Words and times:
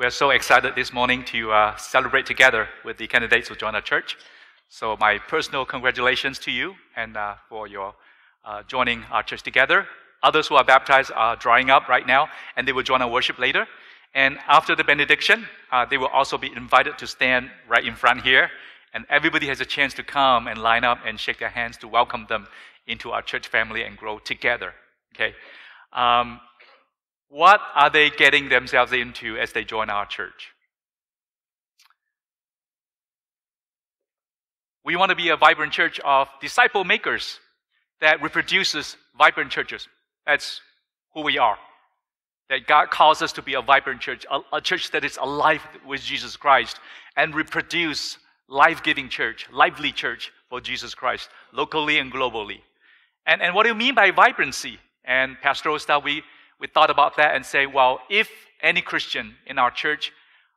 We 0.00 0.06
are 0.06 0.10
so 0.10 0.30
excited 0.30 0.74
this 0.76 0.94
morning 0.94 1.26
to 1.26 1.52
uh, 1.52 1.76
celebrate 1.76 2.24
together 2.24 2.70
with 2.86 2.96
the 2.96 3.06
candidates 3.06 3.48
who 3.48 3.54
join 3.54 3.74
our 3.74 3.82
church. 3.82 4.16
So, 4.70 4.96
my 4.98 5.18
personal 5.18 5.66
congratulations 5.66 6.38
to 6.38 6.50
you 6.50 6.74
and 6.96 7.18
uh, 7.18 7.34
for 7.50 7.66
your 7.66 7.94
uh, 8.42 8.62
joining 8.62 9.04
our 9.12 9.22
church 9.22 9.42
together. 9.42 9.86
Others 10.22 10.46
who 10.48 10.54
are 10.54 10.64
baptized 10.64 11.12
are 11.14 11.36
drying 11.36 11.68
up 11.68 11.86
right 11.86 12.06
now, 12.06 12.30
and 12.56 12.66
they 12.66 12.72
will 12.72 12.82
join 12.82 13.02
our 13.02 13.10
worship 13.10 13.38
later. 13.38 13.66
And 14.14 14.38
after 14.48 14.74
the 14.74 14.84
benediction, 14.84 15.46
uh, 15.70 15.84
they 15.84 15.98
will 15.98 16.14
also 16.14 16.38
be 16.38 16.50
invited 16.50 16.96
to 16.96 17.06
stand 17.06 17.50
right 17.68 17.84
in 17.84 17.94
front 17.94 18.22
here, 18.22 18.50
and 18.94 19.04
everybody 19.10 19.48
has 19.48 19.60
a 19.60 19.66
chance 19.66 19.92
to 19.92 20.02
come 20.02 20.46
and 20.46 20.62
line 20.62 20.82
up 20.82 21.00
and 21.04 21.20
shake 21.20 21.40
their 21.40 21.50
hands 21.50 21.76
to 21.76 21.88
welcome 21.88 22.24
them 22.26 22.46
into 22.86 23.10
our 23.10 23.20
church 23.20 23.48
family 23.48 23.82
and 23.82 23.98
grow 23.98 24.18
together. 24.18 24.72
Okay. 25.14 25.34
Um, 25.92 26.40
what 27.30 27.60
are 27.74 27.88
they 27.88 28.10
getting 28.10 28.48
themselves 28.48 28.92
into 28.92 29.38
as 29.38 29.52
they 29.52 29.64
join 29.64 29.88
our 29.88 30.04
church? 30.04 30.50
We 34.84 34.96
want 34.96 35.10
to 35.10 35.16
be 35.16 35.28
a 35.28 35.36
vibrant 35.36 35.72
church 35.72 36.00
of 36.00 36.28
disciple 36.40 36.84
makers 36.84 37.38
that 38.00 38.20
reproduces 38.22 38.96
vibrant 39.16 39.50
churches. 39.50 39.88
That's 40.26 40.60
who 41.14 41.22
we 41.22 41.38
are. 41.38 41.56
That 42.48 42.66
God 42.66 42.90
calls 42.90 43.22
us 43.22 43.32
to 43.34 43.42
be 43.42 43.54
a 43.54 43.62
vibrant 43.62 44.00
church, 44.00 44.26
a, 44.30 44.40
a 44.56 44.60
church 44.60 44.90
that 44.90 45.04
is 45.04 45.16
alive 45.20 45.62
with 45.86 46.02
Jesus 46.02 46.36
Christ 46.36 46.80
and 47.16 47.34
reproduce 47.34 48.18
life-giving 48.48 49.08
church, 49.08 49.46
lively 49.52 49.92
church 49.92 50.32
for 50.48 50.60
Jesus 50.60 50.94
Christ, 50.94 51.28
locally 51.52 51.98
and 51.98 52.12
globally. 52.12 52.60
And, 53.26 53.40
and 53.40 53.54
what 53.54 53.62
do 53.62 53.68
you 53.68 53.76
mean 53.76 53.94
by 53.94 54.10
vibrancy? 54.10 54.80
And 55.04 55.36
pastoral 55.40 55.78
stuff, 55.78 56.02
we, 56.02 56.22
we 56.60 56.66
thought 56.66 56.90
about 56.90 57.16
that 57.16 57.34
and 57.34 57.44
say, 57.44 57.66
well, 57.66 58.00
if 58.10 58.30
any 58.62 58.82
Christian 58.82 59.34
in 59.46 59.58
our 59.58 59.70
church, 59.70 60.12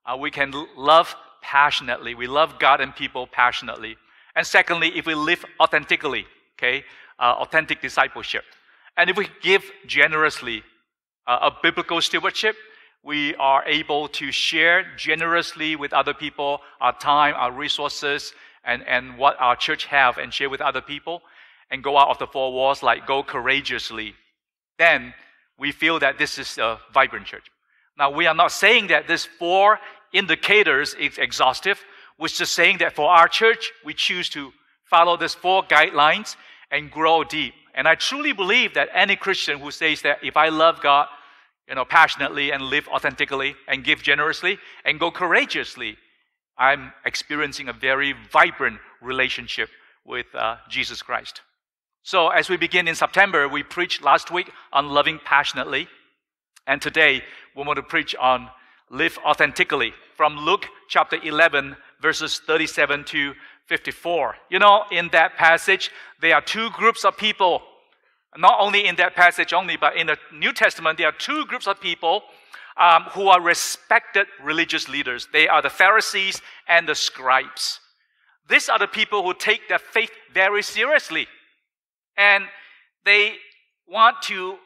uh, 0.06 0.18
we 0.18 0.30
can 0.30 0.54
love 0.76 1.16
passionately, 1.42 2.14
we 2.16 2.28
love 2.28 2.60
God 2.60 2.82
and 2.82 2.96
people 2.96 3.26
passionately. 3.28 3.98
And 4.36 4.46
secondly, 4.46 4.92
if 4.96 5.06
we 5.06 5.16
live 5.16 5.46
authentically, 5.60 6.26
okay, 6.58 6.84
uh, 7.20 7.36
authentic 7.40 7.82
discipleship. 7.82 8.44
And 8.98 9.10
if 9.10 9.18
we 9.18 9.28
give 9.42 9.64
generously 9.86 10.64
uh, 11.26 11.50
a 11.50 11.52
biblical 11.62 12.02
stewardship, 12.02 12.56
we 13.04 13.36
are 13.36 13.64
able 13.66 14.08
to 14.08 14.32
share 14.32 14.86
generously 14.96 15.76
with 15.76 15.94
other 15.94 16.14
people 16.14 16.62
our 16.80 16.98
time, 16.98 17.34
our 17.38 17.52
resources, 17.52 18.34
and, 18.64 18.86
and 18.88 19.18
what 19.18 19.40
our 19.40 19.56
church 19.56 19.86
have 19.86 20.18
and 20.18 20.34
share 20.34 20.50
with 20.50 20.62
other 20.62 20.82
people 20.82 21.22
and 21.70 21.84
go 21.84 21.98
out 21.98 22.10
of 22.10 22.20
the 22.20 22.28
four 22.28 22.54
walls 22.54 22.82
like 22.82 23.06
go 23.06 23.24
courageously, 23.24 24.14
then 24.78 25.14
we 25.64 25.72
feel 25.72 25.98
that 25.98 26.18
this 26.18 26.38
is 26.38 26.58
a 26.58 26.78
vibrant 26.94 27.26
church. 27.26 27.48
Now, 27.98 28.12
we 28.12 28.28
are 28.28 28.36
not 28.36 28.52
saying 28.52 28.88
that 28.88 29.08
this 29.08 29.24
four 29.24 29.80
indicators 30.12 30.94
is 30.96 31.18
exhaustive. 31.18 31.80
We're 32.20 32.28
just 32.28 32.54
saying 32.54 32.80
that 32.80 32.94
for 32.98 33.10
our 33.10 33.30
church, 33.30 33.72
we 33.86 33.94
choose 33.94 34.28
to 34.32 34.52
follow 34.84 35.16
these 35.16 35.34
four 35.34 35.64
guidelines 35.64 36.36
and 36.70 36.92
grow 36.92 37.24
deep. 37.24 37.54
And 37.76 37.88
I 37.88 37.96
truly 37.96 38.34
believe 38.34 38.74
that 38.74 38.90
any 38.94 39.16
Christian 39.16 39.58
who 39.60 39.72
says 39.72 40.02
that 40.02 40.18
if 40.22 40.36
I 40.36 40.50
love 40.50 40.82
God, 40.82 41.08
you 41.70 41.76
know, 41.76 41.86
passionately 41.86 42.52
and 42.52 42.62
live 42.64 42.90
authentically 42.90 43.56
and 43.70 43.86
give 43.86 44.04
generously 44.04 44.60
and 44.84 45.00
go 45.00 45.12
courageously, 45.12 45.96
I'm 46.58 46.92
experiencing 47.06 47.70
a 47.70 47.74
very 47.74 48.14
vibrant 48.34 48.80
relationship 49.02 49.70
with 50.04 50.28
uh, 50.36 50.58
Jesus 50.68 51.02
Christ. 51.02 51.40
So, 52.06 52.28
as 52.28 52.50
we 52.50 52.58
begin 52.58 52.90
in 52.90 52.96
September, 52.96 53.48
we 53.48 53.64
preached 53.64 54.04
last 54.04 54.30
week 54.30 54.52
on 54.74 54.90
loving 54.90 55.22
passionately. 55.24 55.88
And 56.68 56.82
today, 56.82 57.24
we 57.56 57.64
want 57.64 57.78
to 57.78 57.84
preach 57.84 58.14
on 58.16 58.50
live 58.90 59.18
authentically 59.26 59.94
from 60.18 60.36
Luke 60.36 60.66
chapter 60.90 61.16
11, 61.24 61.78
verses 62.02 62.42
37 62.46 63.06
to 63.06 63.34
54. 63.68 64.36
You 64.50 64.60
know, 64.60 64.84
in 64.92 65.08
that 65.14 65.38
passage, 65.38 65.92
there 66.20 66.36
are 66.36 66.42
two 66.42 66.70
groups 66.72 67.06
of 67.06 67.16
people. 67.16 67.62
Not 68.36 68.58
only 68.60 68.86
in 68.86 68.98
that 68.98 69.16
passage 69.16 69.54
only, 69.54 69.78
but 69.78 69.96
in 69.96 70.08
the 70.08 70.18
New 70.34 70.52
Testament, 70.52 70.98
there 70.98 71.08
are 71.08 71.14
two 71.14 71.46
groups 71.46 71.68
of 71.68 71.80
people 71.80 72.24
um, 72.76 73.04
who 73.12 73.30
are 73.30 73.40
respected 73.40 74.28
religious 74.44 74.90
leaders. 74.90 75.30
They 75.32 75.48
are 75.48 75.62
the 75.62 75.70
Pharisees 75.70 76.42
and 76.68 76.86
the 76.86 76.96
scribes. 76.96 77.80
These 78.50 78.68
are 78.68 78.80
the 78.80 78.88
people 78.88 79.24
who 79.24 79.34
take 79.34 79.70
their 79.70 79.80
faith 79.80 80.12
very 80.34 80.64
seriously. 80.64 81.28
And 82.18 82.46
they 83.06 83.36
want 83.88 84.22
to 84.24 84.58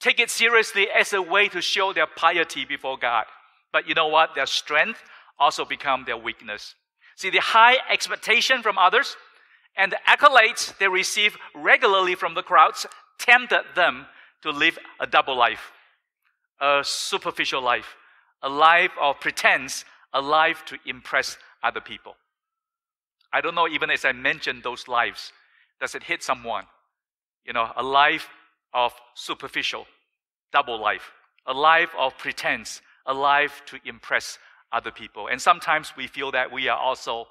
take 0.00 0.20
it 0.20 0.30
seriously 0.30 0.88
as 0.90 1.12
a 1.12 1.22
way 1.22 1.48
to 1.48 1.60
show 1.60 1.92
their 1.92 2.06
piety 2.06 2.64
before 2.64 2.98
God. 2.98 3.24
But 3.72 3.88
you 3.88 3.94
know 3.94 4.08
what? 4.08 4.34
Their 4.34 4.46
strength 4.46 5.02
also 5.38 5.64
become 5.64 6.04
their 6.04 6.16
weakness. 6.16 6.74
See, 7.16 7.30
the 7.30 7.40
high 7.40 7.76
expectation 7.90 8.62
from 8.62 8.78
others 8.78 9.16
and 9.76 9.92
the 9.92 9.98
accolades 10.08 10.76
they 10.78 10.88
receive 10.88 11.36
regularly 11.54 12.14
from 12.14 12.34
the 12.34 12.42
crowds 12.42 12.86
tempted 13.18 13.62
them 13.74 14.06
to 14.42 14.50
live 14.50 14.78
a 15.00 15.06
double 15.06 15.36
life, 15.36 15.72
a 16.60 16.82
superficial 16.84 17.62
life, 17.62 17.96
a 18.42 18.48
life 18.48 18.92
of 19.00 19.20
pretense, 19.20 19.84
a 20.12 20.20
life 20.20 20.64
to 20.66 20.78
impress 20.86 21.36
other 21.62 21.80
people. 21.80 22.16
I 23.32 23.40
don't 23.40 23.54
know, 23.54 23.68
even 23.68 23.90
as 23.90 24.04
I 24.04 24.12
mentioned 24.12 24.62
those 24.62 24.88
lives, 24.88 25.32
does 25.80 25.94
it 25.94 26.02
hit 26.02 26.22
someone? 26.22 26.64
You 27.46 27.52
know, 27.52 27.70
a 27.76 27.82
life 27.82 28.28
of 28.74 28.92
superficial, 29.14 29.86
double 30.52 30.80
life, 30.80 31.12
a 31.46 31.52
life 31.52 31.90
of 31.98 32.16
pretense, 32.18 32.82
a 33.06 33.14
life 33.14 33.62
to 33.66 33.78
impress 33.84 34.38
other 34.72 34.90
people. 34.90 35.28
And 35.28 35.40
sometimes 35.40 35.92
we 35.96 36.06
feel 36.06 36.32
that 36.32 36.50
we 36.52 36.68
are 36.68 36.78
also 36.78 37.28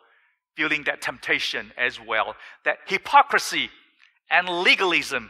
feeling 0.56 0.84
that 0.84 1.02
temptation 1.02 1.72
as 1.78 2.00
well, 2.00 2.36
that 2.64 2.78
hypocrisy 2.86 3.70
and 4.30 4.48
legalism 4.48 5.30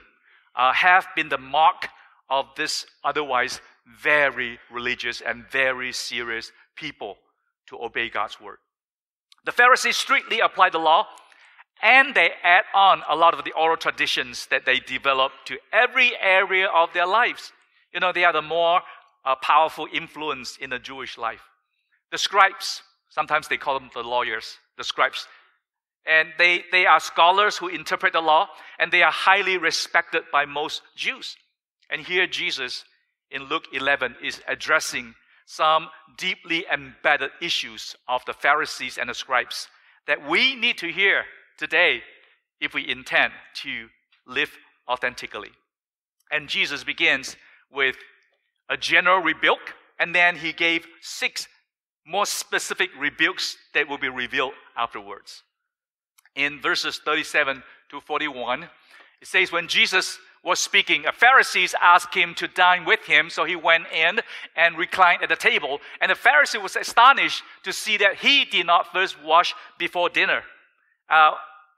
uh, 0.56 0.72
have 0.74 1.08
been 1.16 1.30
the 1.30 1.38
mark 1.38 1.90
of 2.30 2.46
this 2.56 2.86
otherwise 3.04 3.60
very 4.02 4.60
religious 4.72 5.22
and 5.22 5.46
very 5.50 5.92
serious 5.92 6.52
people 6.76 7.18
to 7.68 7.82
obey 7.82 8.10
God's 8.10 8.40
word. 8.40 8.58
The 9.46 9.52
Pharisees 9.52 9.98
strictly 9.98 10.40
applied 10.40 10.72
the 10.72 10.80
law 10.80 11.08
and 11.82 12.16
they 12.16 12.32
add 12.44 12.64
on 12.74 13.02
a 13.10 13.16
lot 13.16 13.38
of 13.38 13.44
the 13.44 13.52
oral 13.54 13.78
traditions 13.78 14.48
that 14.48 14.66
they 14.66 14.80
develop 14.80 15.32
to 15.46 15.58
every 15.74 16.12
area 16.22 16.68
of 16.68 16.90
their 16.94 17.08
lives. 17.08 17.52
You 17.94 18.00
know, 18.00 18.12
they 18.12 18.24
are 18.24 18.34
the 18.34 18.42
more 18.42 18.82
uh, 19.26 19.36
powerful 19.42 19.88
influence 19.92 20.58
in 20.58 20.70
the 20.70 20.80
Jewish 20.80 21.18
life. 21.18 21.42
The 22.12 22.18
scribes, 22.18 22.82
sometimes 23.10 23.48
they 23.48 23.58
call 23.58 23.80
them 23.80 23.90
the 23.94 24.04
lawyers, 24.04 24.58
the 24.78 24.84
scribes. 24.84 25.28
And 26.06 26.30
they, 26.38 26.64
they 26.72 26.86
are 26.86 27.00
scholars 27.00 27.58
who 27.58 27.68
interpret 27.68 28.14
the 28.14 28.22
law, 28.22 28.48
and 28.80 28.92
they 28.92 29.02
are 29.02 29.12
highly 29.12 29.58
respected 29.58 30.24
by 30.32 30.46
most 30.46 30.82
Jews. 30.96 31.36
And 31.90 32.02
here 32.02 32.28
Jesus 32.28 32.86
in 33.32 33.44
Luke 33.44 33.66
11 33.74 34.18
is 34.24 34.42
addressing 34.48 35.16
some 35.46 35.90
deeply 36.18 36.66
embedded 36.72 37.32
issues 37.42 37.96
of 38.08 38.24
the 38.26 38.34
Pharisees 38.34 38.98
and 38.98 39.10
the 39.10 39.14
scribes 39.14 39.68
that 40.08 40.28
we 40.28 40.56
need 40.56 40.78
to 40.80 40.92
hear 40.92 41.26
today 41.58 42.02
if 42.60 42.74
we 42.74 42.88
intend 42.88 43.34
to 43.64 43.88
live 44.28 44.52
authentically. 44.90 45.52
And 46.32 46.50
Jesus 46.50 46.84
begins 46.84 47.36
with 47.72 47.96
a 48.70 48.78
general 48.78 49.20
rebuke, 49.20 49.76
and 50.00 50.14
then 50.14 50.38
he 50.38 50.52
gave 50.52 50.88
six 51.02 51.48
more 52.06 52.26
specific 52.26 52.90
rebukes 52.98 53.58
that 53.74 53.88
will 53.88 53.98
be 53.98 54.10
revealed 54.10 54.54
afterwards. 54.78 55.44
In 56.36 56.62
verses 56.62 57.00
37 57.04 57.64
to 57.90 58.02
41, 58.02 58.64
it 59.22 59.28
says, 59.28 59.52
When 59.52 59.68
Jesus 59.68 60.20
was 60.44 60.60
speaking, 60.60 61.06
a 61.06 61.12
Pharisees 61.12 61.74
asked 61.82 62.14
him 62.14 62.36
to 62.36 62.48
dine 62.48 62.86
with 62.86 63.06
him, 63.06 63.30
so 63.30 63.46
he 63.46 63.56
went 63.56 63.86
in 63.92 64.20
and 64.56 64.78
reclined 64.78 65.24
at 65.24 65.30
the 65.30 65.36
table. 65.36 65.80
And 66.02 66.12
the 66.12 66.16
Pharisee 66.16 66.62
was 66.62 66.76
astonished 66.76 67.42
to 67.64 67.74
see 67.74 67.98
that 67.98 68.18
he 68.18 68.46
did 68.46 68.68
not 68.68 68.92
first 68.92 69.22
wash 69.24 69.56
before 69.80 70.10
dinner. 70.10 70.44
Uh, 71.10 71.32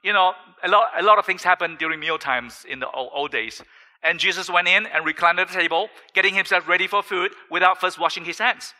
you 0.03 0.13
know, 0.13 0.33
a 0.63 0.69
lot, 0.69 0.89
a 0.97 1.03
lot 1.03 1.19
of 1.19 1.25
things 1.25 1.43
happened 1.43 1.77
during 1.77 1.99
meal 1.99 2.17
times 2.17 2.65
in 2.69 2.79
the 2.79 2.89
old, 2.91 3.11
old 3.13 3.31
days. 3.31 3.61
And 4.03 4.19
Jesus 4.19 4.49
went 4.49 4.67
in 4.67 4.85
and 4.85 5.05
reclined 5.05 5.39
at 5.39 5.47
the 5.47 5.53
table, 5.53 5.89
getting 6.13 6.33
himself 6.33 6.67
ready 6.67 6.87
for 6.87 7.01
food 7.01 7.31
without 7.49 7.81
first 7.81 7.99
washing 7.99 8.25
his 8.25 8.37
hands. 8.37 8.73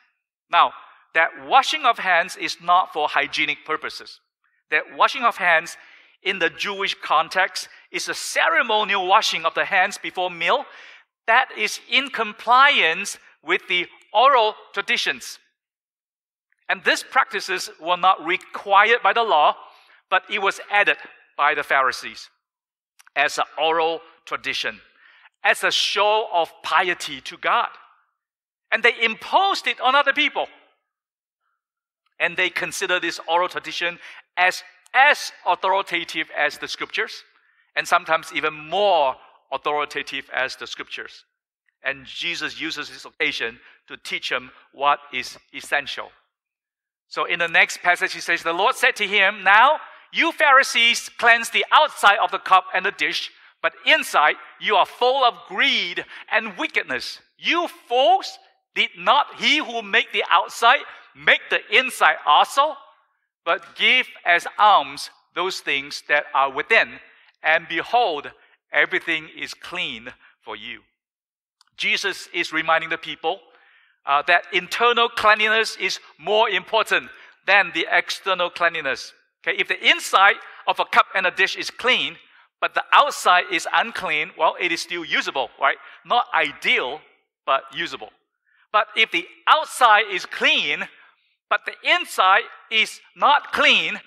Now, 0.51 0.73
that 1.13 1.29
washing 1.47 1.83
of 1.85 1.99
hands 1.99 2.38
is 2.38 2.57
not 2.61 2.94
for 2.94 3.07
hygienic 3.07 3.65
purposes. 3.65 4.19
That 4.69 4.83
washing 4.95 5.23
of 5.23 5.38
hands 5.38 5.75
in 6.23 6.39
the 6.39 6.49
Jewish 6.49 6.95
context 7.01 7.69
is 7.91 8.07
a 8.07 8.13
ceremonial 8.13 9.07
washing 9.07 9.45
of 9.45 9.53
the 9.53 9.65
hands 9.65 9.97
before 9.97 10.29
meal 10.29 10.65
that 11.25 11.49
is 11.57 11.79
in 11.89 12.09
compliance 12.09 13.17
with 13.44 13.61
the 13.67 13.88
oral 14.13 14.55
traditions. 14.73 15.39
And 16.69 16.83
these 16.83 17.03
practices 17.03 17.69
were 17.81 17.97
not 17.97 18.25
required 18.25 19.01
by 19.03 19.13
the 19.13 19.23
law, 19.23 19.55
but 20.09 20.24
it 20.30 20.42
was 20.42 20.59
added 20.71 20.98
by 21.38 21.54
the 21.54 21.63
Pharisees 21.63 22.30
as 23.15 23.38
an 23.38 23.45
oral 23.59 24.01
tradition, 24.25 24.80
as 25.44 25.63
a 25.63 25.71
show 25.71 26.27
of 26.33 26.51
piety 26.63 27.21
to 27.21 27.38
God. 27.38 27.69
And 28.71 28.83
they 28.83 28.94
imposed 29.01 29.68
it 29.68 29.80
on 29.80 29.95
other 29.95 30.13
people. 30.13 30.48
And 32.19 32.36
they 32.36 32.50
consider 32.50 33.00
this 33.00 33.19
oral 33.27 33.48
tradition 33.48 34.00
as 34.36 34.63
as 34.94 35.31
authoritative 35.45 36.30
as 36.36 36.57
the 36.57 36.68
scriptures, 36.68 37.24
and 37.75 37.88
sometimes 37.88 38.31
even 38.33 38.54
more 38.54 39.15
authoritative 39.51 40.30
as 40.33 40.56
the 40.56 40.68
scriptures. 40.68 41.25
And 41.83 42.06
Jesus 42.06 42.59
uses 42.59 42.89
this 42.89 43.06
occasion 43.06 43.59
to 43.88 43.98
teach 43.98 44.30
them 44.30 44.51
what 44.74 45.00
is 45.13 45.38
essential. 45.54 46.09
So 47.07 47.25
in 47.25 47.39
the 47.39 47.48
next 47.48 47.81
passage, 47.81 48.13
he 48.13 48.19
says, 48.19 48.44
The 48.44 48.54
Lord 48.54 48.75
said 48.75 48.95
to 48.98 49.07
him, 49.07 49.44
Now 49.44 49.80
you 50.12 50.31
Pharisees 50.31 51.09
cleanse 51.18 51.50
the 51.50 51.65
outside 51.71 52.18
of 52.19 52.31
the 52.31 52.39
cup 52.39 52.65
and 52.74 52.86
the 52.86 52.92
dish, 52.92 53.31
but 53.62 53.74
inside 53.86 54.36
you 54.59 54.75
are 54.75 54.86
full 54.86 55.24
of 55.24 55.33
greed 55.48 56.06
and 56.31 56.57
wickedness. 56.57 57.19
You 57.38 57.68
fools, 57.68 58.39
did 58.75 58.89
not 58.98 59.36
he 59.38 59.57
who 59.57 59.81
made 59.81 60.07
the 60.13 60.24
outside 60.30 60.81
make 61.15 61.42
the 61.50 61.59
inside 61.71 62.18
also? 62.25 62.75
But 63.45 63.75
give 63.75 64.07
as 64.25 64.48
alms 64.57 65.09
those 65.36 65.59
things 65.59 66.04
that 66.09 66.25
are 66.33 66.51
within, 66.51 67.00
and 67.44 67.68
behold, 67.68 68.31
everything 68.71 69.30
is 69.38 69.54
clean 69.54 70.13
for 70.42 70.56
you. 70.56 70.81
Jesus 71.77 72.27
is 72.33 72.51
reminding 72.51 72.89
the 72.89 72.98
people 72.98 73.39
uh, 74.06 74.24
that 74.27 74.44
internal 74.54 75.09
cleanliness 75.09 75.77
is 75.77 76.00
more 76.18 76.50
important 76.50 77.09
than 77.45 77.71
the 77.74 77.86
external 77.92 78.50
cleanliness. 78.50 79.13
Okay, 79.47 79.57
if 79.59 79.67
the 79.67 79.89
inside 79.89 80.35
of 80.67 80.79
a 80.79 80.85
cup 80.85 81.05
and 81.15 81.25
a 81.25 81.31
dish 81.31 81.55
is 81.55 81.69
clean, 81.69 82.17
but 82.59 82.73
the 82.73 82.83
outside 82.91 83.45
is 83.51 83.67
unclean, 83.73 84.31
well, 84.38 84.55
it 84.59 84.71
is 84.71 84.81
still 84.81 85.05
usable, 85.05 85.49
right? 85.61 85.77
Not 86.05 86.25
ideal, 86.33 86.99
but 87.45 87.63
usable. 87.73 88.09
But 88.73 88.88
if 88.97 89.11
the 89.11 89.25
outside 89.47 90.05
is 90.11 90.25
clean, 90.25 90.88
but 91.49 91.61
the 91.65 91.75
inside 91.95 92.44
is 92.69 92.99
not 93.15 93.53
clean, 93.53 94.01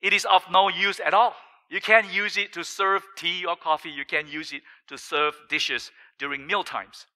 it 0.00 0.12
is 0.12 0.24
of 0.26 0.42
no 0.50 0.68
use 0.68 1.00
at 1.00 1.14
all. 1.14 1.34
You 1.68 1.80
can't 1.80 2.12
use 2.12 2.36
it 2.36 2.52
to 2.52 2.62
serve 2.62 3.02
tea 3.16 3.44
or 3.44 3.56
coffee. 3.56 3.90
You 3.90 4.04
can't 4.04 4.28
use 4.28 4.52
it 4.52 4.62
to 4.88 4.98
serve 4.98 5.34
dishes 5.48 5.90
during 6.18 6.46
meal 6.46 6.62
times. 6.62 7.06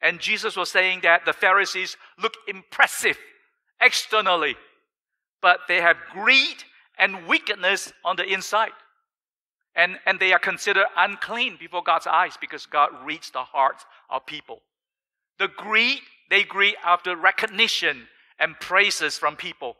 And 0.00 0.20
Jesus 0.20 0.56
was 0.56 0.70
saying 0.70 1.00
that 1.02 1.26
the 1.26 1.32
Pharisees 1.32 1.96
look 2.22 2.34
impressive 2.46 3.18
externally, 3.80 4.56
but 5.42 5.60
they 5.68 5.80
have 5.80 5.96
greed 6.12 6.64
and 6.98 7.26
wickedness 7.26 7.92
on 8.04 8.16
the 8.16 8.24
inside. 8.24 8.72
And, 9.74 9.98
and 10.06 10.18
they 10.18 10.32
are 10.32 10.38
considered 10.38 10.86
unclean 10.96 11.56
before 11.58 11.82
God's 11.82 12.06
eyes 12.06 12.36
because 12.40 12.66
God 12.66 12.90
reads 13.04 13.30
the 13.30 13.44
hearts 13.44 13.84
of 14.10 14.26
people. 14.26 14.60
The 15.38 15.48
greed, 15.48 16.00
they 16.30 16.42
greed 16.42 16.74
after 16.84 17.14
recognition 17.16 18.08
and 18.38 18.58
praises 18.60 19.16
from 19.16 19.36
people. 19.36 19.76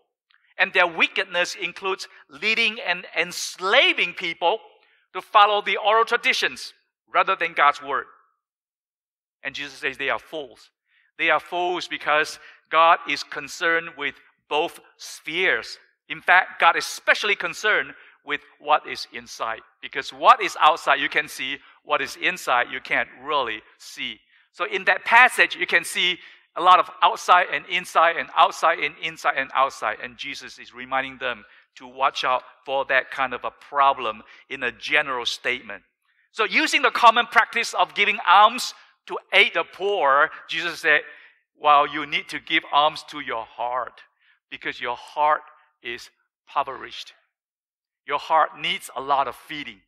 And 0.58 0.72
their 0.72 0.86
wickedness 0.86 1.56
includes 1.60 2.08
leading 2.28 2.78
and 2.86 3.06
enslaving 3.16 4.14
people 4.14 4.58
to 5.14 5.20
follow 5.22 5.62
the 5.62 5.76
oral 5.76 6.04
traditions 6.04 6.74
rather 7.12 7.36
than 7.36 7.52
God's 7.54 7.82
word. 7.82 8.06
And 9.42 9.54
Jesus 9.54 9.74
says 9.74 9.96
they 9.96 10.10
are 10.10 10.18
fools. 10.18 10.70
They 11.18 11.30
are 11.30 11.40
fools 11.40 11.88
because 11.88 12.38
God 12.70 12.98
is 13.08 13.22
concerned 13.22 13.90
with 13.96 14.14
both 14.48 14.80
spheres. 14.96 15.78
In 16.08 16.20
fact, 16.20 16.60
God 16.60 16.76
is 16.76 16.84
especially 16.84 17.36
concerned 17.36 17.94
with 18.24 18.40
what 18.60 18.86
is 18.86 19.06
inside. 19.12 19.60
Because 19.80 20.12
what 20.12 20.42
is 20.42 20.56
outside, 20.60 21.00
you 21.00 21.08
can 21.08 21.28
see. 21.28 21.58
What 21.84 22.00
is 22.02 22.16
inside, 22.16 22.66
you 22.70 22.80
can't 22.80 23.08
really 23.22 23.62
see. 23.78 24.20
So 24.52 24.64
in 24.64 24.84
that 24.84 25.04
passage, 25.04 25.56
you 25.56 25.66
can 25.66 25.84
see 25.84 26.18
a 26.56 26.62
lot 26.62 26.78
of 26.78 26.90
outside 27.02 27.46
and 27.52 27.64
inside 27.66 28.16
and 28.16 28.28
outside 28.36 28.80
and 28.80 28.94
inside 29.02 29.34
and 29.36 29.50
outside. 29.54 29.98
And 30.02 30.16
Jesus 30.16 30.58
is 30.58 30.74
reminding 30.74 31.18
them 31.18 31.44
to 31.76 31.86
watch 31.86 32.24
out 32.24 32.42
for 32.64 32.84
that 32.86 33.10
kind 33.10 33.32
of 33.32 33.44
a 33.44 33.52
problem 33.68 34.22
in 34.50 34.62
a 34.64 34.72
general 34.72 35.24
statement. 35.24 35.82
So 36.32 36.44
using 36.44 36.82
the 36.82 36.90
common 36.90 37.26
practice 37.26 37.74
of 37.74 37.94
giving 37.94 38.18
alms 38.26 38.74
to 39.06 39.16
aid 39.32 39.52
the 39.54 39.64
poor, 39.64 40.30
Jesus 40.48 40.80
said, 40.80 41.00
well, 41.56 41.86
you 41.86 42.04
need 42.06 42.28
to 42.28 42.40
give 42.40 42.62
alms 42.72 43.04
to 43.08 43.20
your 43.20 43.44
heart 43.44 44.00
because 44.50 44.80
your 44.80 44.96
heart 44.96 45.40
is 45.82 46.10
impoverished. 46.46 47.12
Your 48.06 48.18
heart 48.18 48.50
needs 48.58 48.90
a 48.96 49.00
lot 49.00 49.28
of 49.28 49.36
feeding. 49.36 49.80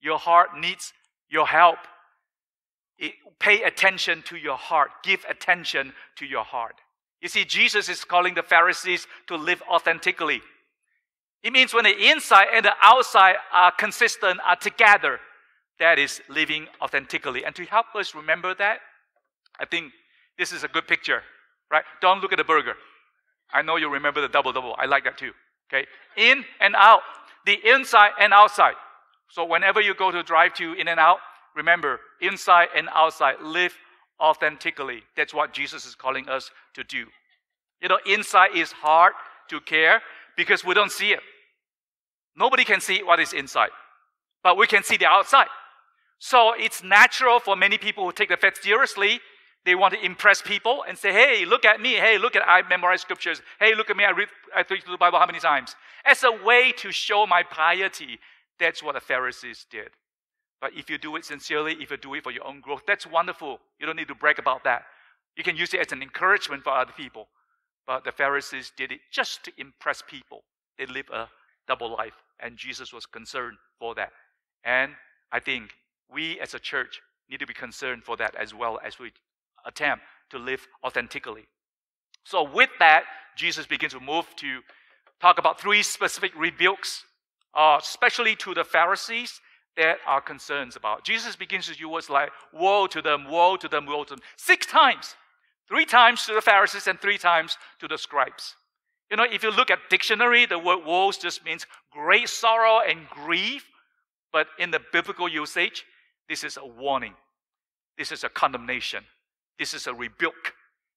Your 0.00 0.18
heart 0.18 0.58
needs 0.58 0.92
your 1.30 1.46
help. 1.46 1.78
It, 2.98 3.12
pay 3.38 3.62
attention 3.62 4.22
to 4.26 4.36
your 4.36 4.56
heart. 4.56 4.90
Give 5.02 5.24
attention 5.28 5.92
to 6.16 6.26
your 6.26 6.44
heart. 6.44 6.74
You 7.20 7.28
see, 7.28 7.44
Jesus 7.44 7.88
is 7.88 8.04
calling 8.04 8.34
the 8.34 8.42
Pharisees 8.42 9.06
to 9.28 9.36
live 9.36 9.62
authentically. 9.70 10.42
It 11.42 11.52
means 11.52 11.72
when 11.72 11.84
the 11.84 12.10
inside 12.10 12.46
and 12.52 12.64
the 12.64 12.74
outside 12.82 13.36
are 13.52 13.72
consistent, 13.72 14.40
are 14.46 14.56
together, 14.56 15.18
that 15.78 15.98
is 15.98 16.20
living 16.28 16.66
authentically. 16.80 17.44
And 17.44 17.54
to 17.56 17.64
help 17.64 17.86
us 17.94 18.14
remember 18.14 18.54
that, 18.54 18.78
I 19.58 19.64
think 19.64 19.92
this 20.38 20.52
is 20.52 20.64
a 20.64 20.68
good 20.68 20.86
picture, 20.86 21.22
right? 21.70 21.84
Don't 22.00 22.20
look 22.20 22.32
at 22.32 22.38
the 22.38 22.44
burger. 22.44 22.74
I 23.52 23.62
know 23.62 23.76
you 23.76 23.88
remember 23.88 24.20
the 24.20 24.28
double 24.28 24.52
double. 24.52 24.74
I 24.78 24.86
like 24.86 25.04
that 25.04 25.18
too. 25.18 25.32
Okay? 25.72 25.86
In 26.16 26.44
and 26.60 26.74
out, 26.76 27.02
the 27.46 27.58
inside 27.64 28.12
and 28.20 28.32
outside. 28.32 28.74
So 29.30 29.44
whenever 29.44 29.80
you 29.80 29.94
go 29.94 30.10
to 30.10 30.22
drive 30.22 30.54
to 30.54 30.74
in 30.74 30.88
and 30.88 31.00
out, 31.00 31.18
remember, 31.56 32.00
inside 32.20 32.68
and 32.76 32.88
outside, 32.92 33.36
live 33.40 33.74
authentically. 34.20 35.02
That's 35.16 35.34
what 35.34 35.52
Jesus 35.52 35.86
is 35.86 35.94
calling 35.94 36.28
us 36.28 36.50
to 36.74 36.84
do. 36.84 37.06
You 37.80 37.88
know, 37.88 37.98
inside 38.06 38.50
is 38.54 38.72
hard 38.72 39.12
to 39.48 39.60
care 39.60 40.02
because 40.36 40.64
we 40.64 40.74
don't 40.74 40.92
see 40.92 41.12
it. 41.12 41.20
Nobody 42.36 42.64
can 42.64 42.80
see 42.80 43.02
what 43.02 43.20
is 43.20 43.32
inside, 43.32 43.70
but 44.42 44.56
we 44.56 44.66
can 44.66 44.82
see 44.82 44.96
the 44.96 45.06
outside. 45.06 45.48
So 46.18 46.54
it's 46.56 46.82
natural 46.82 47.40
for 47.40 47.56
many 47.56 47.78
people 47.78 48.04
who 48.04 48.12
take 48.12 48.28
the 48.28 48.36
faith 48.36 48.62
seriously. 48.62 49.20
They 49.64 49.74
want 49.74 49.94
to 49.94 50.04
impress 50.04 50.42
people 50.42 50.84
and 50.88 50.98
say, 50.98 51.12
hey, 51.12 51.44
look 51.44 51.64
at 51.64 51.80
me. 51.80 51.94
Hey, 51.94 52.18
look 52.18 52.34
at 52.34 52.42
I 52.46 52.66
memorize 52.68 53.00
scriptures. 53.00 53.40
Hey, 53.60 53.74
look 53.74 53.90
at 53.90 53.96
me. 53.96 54.04
I 54.04 54.10
read 54.10 54.28
I 54.54 54.64
read 54.68 54.82
the 54.90 54.96
Bible 54.96 55.18
how 55.18 55.26
many 55.26 55.38
times? 55.38 55.76
As 56.04 56.24
a 56.24 56.32
way 56.32 56.72
to 56.78 56.90
show 56.90 57.26
my 57.26 57.42
piety. 57.42 58.18
That's 58.58 58.82
what 58.82 58.94
the 58.94 59.00
Pharisees 59.00 59.66
did. 59.70 59.90
But 60.60 60.72
if 60.76 60.88
you 60.88 60.98
do 60.98 61.16
it 61.16 61.24
sincerely, 61.24 61.76
if 61.80 61.90
you 61.90 61.96
do 61.96 62.14
it 62.14 62.22
for 62.22 62.30
your 62.30 62.46
own 62.46 62.60
growth, 62.60 62.82
that's 62.86 63.06
wonderful. 63.06 63.58
You 63.80 63.86
don't 63.86 63.96
need 63.96 64.08
to 64.08 64.14
brag 64.14 64.38
about 64.38 64.62
that. 64.64 64.84
You 65.36 65.42
can 65.42 65.56
use 65.56 65.74
it 65.74 65.80
as 65.80 65.90
an 65.92 66.02
encouragement 66.02 66.62
for 66.62 66.70
other 66.70 66.92
people. 66.96 67.28
But 67.86 68.04
the 68.04 68.12
Pharisees 68.12 68.72
did 68.76 68.92
it 68.92 69.00
just 69.10 69.44
to 69.44 69.52
impress 69.58 70.02
people. 70.06 70.44
They 70.78 70.86
live 70.86 71.10
a 71.12 71.28
double 71.66 71.90
life, 71.90 72.14
and 72.38 72.56
Jesus 72.56 72.92
was 72.92 73.06
concerned 73.06 73.56
for 73.78 73.94
that. 73.96 74.12
And 74.64 74.92
I 75.32 75.40
think 75.40 75.70
we 76.12 76.38
as 76.38 76.54
a 76.54 76.60
church 76.60 77.00
need 77.28 77.40
to 77.40 77.46
be 77.46 77.54
concerned 77.54 78.04
for 78.04 78.16
that 78.18 78.34
as 78.36 78.54
well 78.54 78.78
as 78.84 78.98
we 78.98 79.12
attempt 79.66 80.04
to 80.30 80.38
live 80.38 80.66
authentically. 80.84 81.46
So, 82.24 82.42
with 82.42 82.70
that, 82.78 83.04
Jesus 83.36 83.66
begins 83.66 83.92
to 83.92 84.00
move 84.00 84.26
to 84.36 84.60
talk 85.20 85.38
about 85.38 85.60
three 85.60 85.82
specific 85.82 86.32
rebukes, 86.36 87.04
uh, 87.54 87.78
especially 87.80 88.36
to 88.36 88.54
the 88.54 88.64
Pharisees 88.64 89.40
that 89.76 89.98
are 90.06 90.20
concerns 90.20 90.76
about. 90.76 91.04
Jesus 91.04 91.36
begins 91.36 91.66
to 91.66 91.72
use 91.72 91.86
words 91.86 92.10
like, 92.10 92.30
woe 92.52 92.86
to 92.86 93.00
them, 93.00 93.28
woe 93.30 93.56
to 93.56 93.68
them, 93.68 93.86
woe 93.86 94.04
to 94.04 94.14
them, 94.14 94.22
six 94.36 94.66
times. 94.66 95.16
Three 95.68 95.86
times 95.86 96.26
to 96.26 96.34
the 96.34 96.40
Pharisees 96.40 96.86
and 96.86 97.00
three 97.00 97.18
times 97.18 97.56
to 97.80 97.88
the 97.88 97.96
scribes. 97.96 98.56
You 99.10 99.16
know, 99.16 99.24
if 99.30 99.42
you 99.42 99.50
look 99.50 99.70
at 99.70 99.78
dictionary, 99.90 100.46
the 100.46 100.58
word 100.58 100.84
woes 100.84 101.18
just 101.18 101.44
means 101.44 101.66
great 101.92 102.28
sorrow 102.28 102.80
and 102.86 103.08
grief. 103.08 103.64
But 104.32 104.48
in 104.58 104.70
the 104.70 104.80
biblical 104.92 105.28
usage, 105.28 105.84
this 106.28 106.44
is 106.44 106.56
a 106.56 106.66
warning. 106.66 107.14
This 107.96 108.10
is 108.10 108.24
a 108.24 108.28
condemnation. 108.28 109.04
This 109.62 109.74
is 109.74 109.86
a 109.86 109.94
rebuke. 109.94 110.54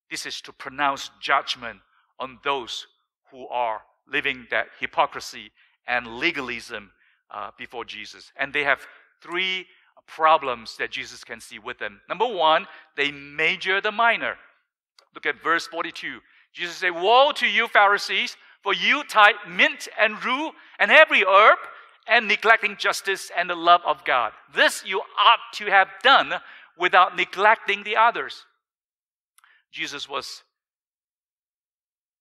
This 0.09 0.25
is 0.25 0.41
to 0.41 0.51
pronounce 0.51 1.11
judgment 1.21 1.81
on 2.19 2.39
those 2.43 2.87
who 3.29 3.47
are 3.49 3.81
living 4.11 4.47
that 4.49 4.69
hypocrisy 4.79 5.51
and 5.87 6.17
legalism 6.17 6.89
uh, 7.29 7.51
before 7.59 7.85
Jesus. 7.85 8.31
And 8.35 8.51
they 8.51 8.63
have 8.63 8.79
three 9.21 9.67
problems 10.07 10.77
that 10.77 10.89
Jesus 10.89 11.23
can 11.23 11.39
see 11.39 11.59
with 11.59 11.77
them. 11.77 12.01
Number 12.09 12.25
one, 12.25 12.65
they 12.97 13.11
major 13.11 13.81
the 13.81 13.91
minor. 13.91 14.35
Look 15.13 15.27
at 15.27 15.43
verse 15.43 15.67
42. 15.67 16.17
Jesus 16.51 16.77
said, 16.77 16.89
Woe 16.89 17.33
to 17.35 17.45
you, 17.45 17.67
Pharisees, 17.67 18.35
for 18.63 18.73
you 18.73 19.03
tithe 19.03 19.35
mint 19.47 19.87
and 19.99 20.25
rue 20.25 20.49
and 20.79 20.89
every 20.89 21.23
herb 21.23 21.59
and 22.07 22.27
neglecting 22.27 22.77
justice 22.77 23.29
and 23.37 23.47
the 23.47 23.55
love 23.55 23.81
of 23.85 24.03
God. 24.05 24.31
This 24.55 24.83
you 24.83 25.03
ought 25.19 25.53
to 25.53 25.65
have 25.65 25.89
done 26.01 26.33
without 26.79 27.15
neglecting 27.15 27.83
the 27.83 27.95
others. 27.95 28.47
Jesus 29.75 30.07
was 30.07 30.43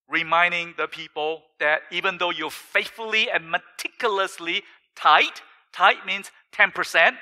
reminding 0.09 0.75
the 0.77 0.89
people 0.89 1.43
that 1.61 1.83
even 1.93 2.19
though 2.19 2.31
you 2.31 2.51
faithfully 2.51 3.31
and 3.31 3.49
meticulously 3.49 4.65
tithe, 4.97 5.39
tithe 5.73 6.05
means 6.05 6.33
10%, 6.53 7.13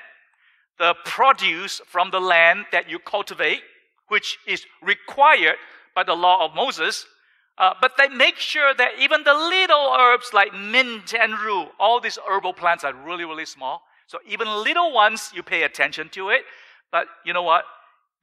the 0.79 0.95
produce 1.05 1.81
from 1.85 2.09
the 2.09 2.19
land 2.19 2.65
that 2.71 2.89
you 2.89 2.97
cultivate, 2.97 3.61
which 4.07 4.39
is 4.47 4.65
required 4.81 5.57
by 5.93 6.03
the 6.03 6.15
law 6.15 6.43
of 6.45 6.55
Moses, 6.55 7.05
Uh, 7.55 7.71
but 7.79 7.91
they 7.99 8.09
make 8.09 8.37
sure 8.37 8.73
that 8.73 8.91
even 8.97 9.23
the 9.23 9.33
little 9.55 9.93
herbs 9.93 10.33
like 10.33 10.51
mint 10.55 11.13
and 11.13 11.39
rue, 11.45 11.67
all 11.79 11.99
these 11.99 12.17
herbal 12.27 12.53
plants 12.53 12.83
are 12.83 12.95
really, 13.05 13.25
really 13.25 13.45
small. 13.45 13.83
So 14.07 14.17
even 14.25 14.47
little 14.63 14.91
ones, 14.91 15.31
you 15.35 15.43
pay 15.43 15.61
attention 15.61 16.09
to 16.17 16.29
it. 16.29 16.45
But 16.91 17.05
you 17.23 17.31
know 17.31 17.43
what? 17.43 17.63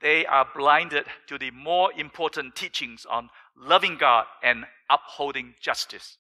They 0.01 0.25
are 0.27 0.47
blinded 0.57 1.05
to 1.29 1.39
the 1.39 1.51
more 1.51 1.93
important 1.93 2.55
teachings 2.57 3.07
on 3.09 3.29
loving 3.57 3.97
God 3.99 4.25
and 4.43 4.65
upholding 4.89 5.55
justice. 5.61 6.17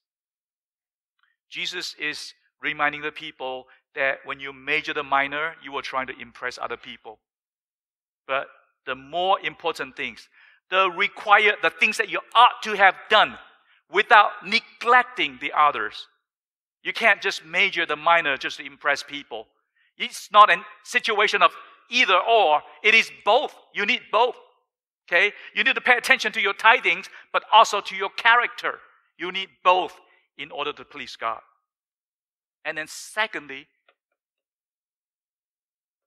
Jesus 1.49 1.95
is 1.99 2.35
reminding 2.61 3.01
the 3.03 3.11
people 3.11 3.67
that 3.95 4.19
when 4.25 4.39
you 4.39 4.53
major 4.53 4.93
the 4.93 5.03
minor, 5.03 5.55
you 5.65 5.75
are 5.77 5.83
trying 5.83 6.07
to 6.09 6.21
impress 6.21 6.59
other 6.59 6.77
people. 6.77 7.19
But 8.27 8.47
the 8.87 8.95
more 8.95 9.41
important 9.41 9.97
things, 9.97 10.29
the 10.71 10.91
required, 10.91 11.57
the 11.63 11.71
things 11.71 11.97
that 11.97 12.11
you 12.11 12.21
ought 12.35 12.63
to 12.63 12.75
have 12.75 12.95
done 13.09 13.37
without 13.93 14.31
neglecting 14.45 15.39
the 15.41 15.53
others. 15.57 16.07
You 16.83 16.93
can't 16.93 17.21
just 17.21 17.45
major 17.45 17.85
the 17.85 17.97
minor 17.97 18.37
just 18.37 18.59
to 18.59 18.67
impress 18.67 19.03
people. 19.03 19.49
It's 19.99 20.31
not 20.33 20.51
a 20.51 20.63
situation 20.85 21.43
of 21.43 21.51
either 21.91 22.19
or. 22.19 22.63
It 22.83 22.95
is 22.95 23.11
both. 23.25 23.55
You 23.75 23.87
need 23.87 24.01
both. 24.11 24.37
Okay? 25.09 25.33
You 25.55 25.65
need 25.65 25.75
to 25.75 25.81
pay 25.81 25.97
attention 25.97 26.33
to 26.33 26.41
your 26.41 26.55
tithings, 26.55 27.07
but 27.33 27.43
also 27.53 27.81
to 27.81 27.97
your 27.97 28.11
character. 28.11 28.79
You 29.19 29.33
need 29.33 29.49
both 29.65 29.99
in 30.39 30.51
order 30.51 30.73
to 30.73 30.85
please 30.85 31.17
God. 31.17 31.41
And 32.65 32.79
then 32.79 32.87
secondly, 32.89 33.67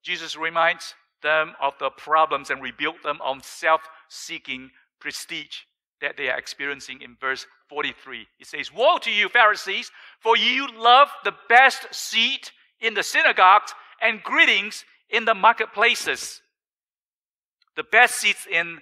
Jesus 0.02 0.36
reminds 0.36 0.94
them 1.22 1.54
of 1.60 1.74
the 1.78 1.90
problems 1.90 2.50
and 2.50 2.62
rebuke 2.62 3.02
them 3.02 3.20
on 3.22 3.42
self 3.42 3.80
seeking 4.08 4.70
prestige 5.00 5.62
that 6.00 6.16
they 6.16 6.28
are 6.28 6.38
experiencing 6.38 7.00
in 7.00 7.16
verse 7.20 7.46
43. 7.70 8.26
It 8.38 8.46
says, 8.46 8.72
Woe 8.72 8.98
to 8.98 9.10
you, 9.10 9.28
Pharisees, 9.28 9.90
for 10.20 10.36
you 10.36 10.68
love 10.76 11.08
the 11.24 11.34
best 11.48 11.92
seat 11.92 12.52
in 12.80 12.94
the 12.94 13.02
synagogues 13.02 13.72
and 14.02 14.22
greetings 14.22 14.84
in 15.10 15.24
the 15.24 15.34
marketplaces. 15.34 16.40
The 17.76 17.84
best 17.84 18.16
seats 18.16 18.46
in 18.50 18.80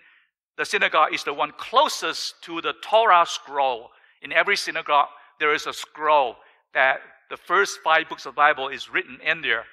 the 0.56 0.64
synagogue 0.64 1.14
is 1.14 1.24
the 1.24 1.34
one 1.34 1.52
closest 1.56 2.42
to 2.44 2.60
the 2.60 2.74
Torah 2.82 3.24
scroll. 3.26 3.90
In 4.20 4.32
every 4.32 4.56
synagogue, 4.56 5.08
there 5.40 5.54
is 5.54 5.66
a 5.66 5.72
scroll 5.72 6.36
that 6.74 7.00
the 7.30 7.36
first 7.36 7.80
five 7.82 8.08
books 8.08 8.26
of 8.26 8.34
the 8.34 8.36
Bible 8.36 8.68
is 8.68 8.90
written 8.90 9.18
in 9.24 9.40
there. 9.40 9.64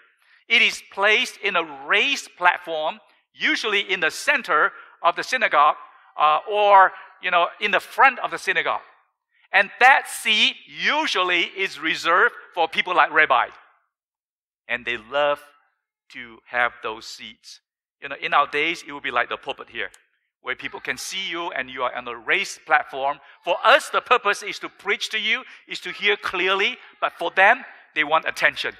It 0.48 0.62
is 0.62 0.82
placed 0.92 1.38
in 1.44 1.56
a 1.56 1.86
raised 1.86 2.30
platform, 2.38 3.00
usually 3.34 3.82
in 3.82 4.00
the 4.00 4.10
center 4.10 4.72
of 5.04 5.16
the 5.16 5.24
synagogue 5.24 5.76
uh, 6.18 6.40
or 6.50 6.92
you 7.22 7.32
know 7.32 7.48
in 7.60 7.72
the 7.72 7.80
front 7.80 8.20
of 8.20 8.32
the 8.32 8.38
synagogue. 8.38 8.82
And 9.52 9.70
that 9.80 10.08
seat 10.08 10.56
usually 10.68 11.42
is 11.42 11.80
reserved 11.80 12.36
for 12.54 12.68
people 12.68 12.96
like 12.96 13.12
rabbi. 13.12 13.48
And 14.68 14.86
they 14.86 14.98
love 14.98 15.40
to 16.10 16.40
have 16.48 16.74
those 16.84 17.06
seats. 17.06 17.62
You 18.02 18.10
know, 18.10 18.16
in 18.22 18.34
our 18.34 18.48
days, 18.48 18.84
it 18.88 18.92
would 18.92 19.04
be 19.04 19.12
like 19.12 19.30
the 19.30 19.38
pulpit 19.38 19.70
here, 19.70 19.90
where 20.42 20.56
people 20.56 20.80
can 20.80 20.98
see 20.98 21.30
you 21.30 21.52
and 21.52 21.70
you 21.70 21.84
are 21.84 21.94
on 21.94 22.08
a 22.08 22.16
raised 22.16 22.66
platform. 22.66 23.20
For 23.44 23.56
us, 23.64 23.90
the 23.90 24.02
purpose 24.02 24.42
is 24.44 24.60
to 24.60 24.70
preach 24.70 25.10
to 25.10 25.20
you, 25.20 25.44
is 25.68 25.80
to 25.82 25.92
hear 25.92 26.16
clearly, 26.16 26.78
but 27.02 27.14
for 27.14 27.32
them, 27.32 27.64
they 27.96 28.04
want 28.04 28.26
attention. 28.28 28.74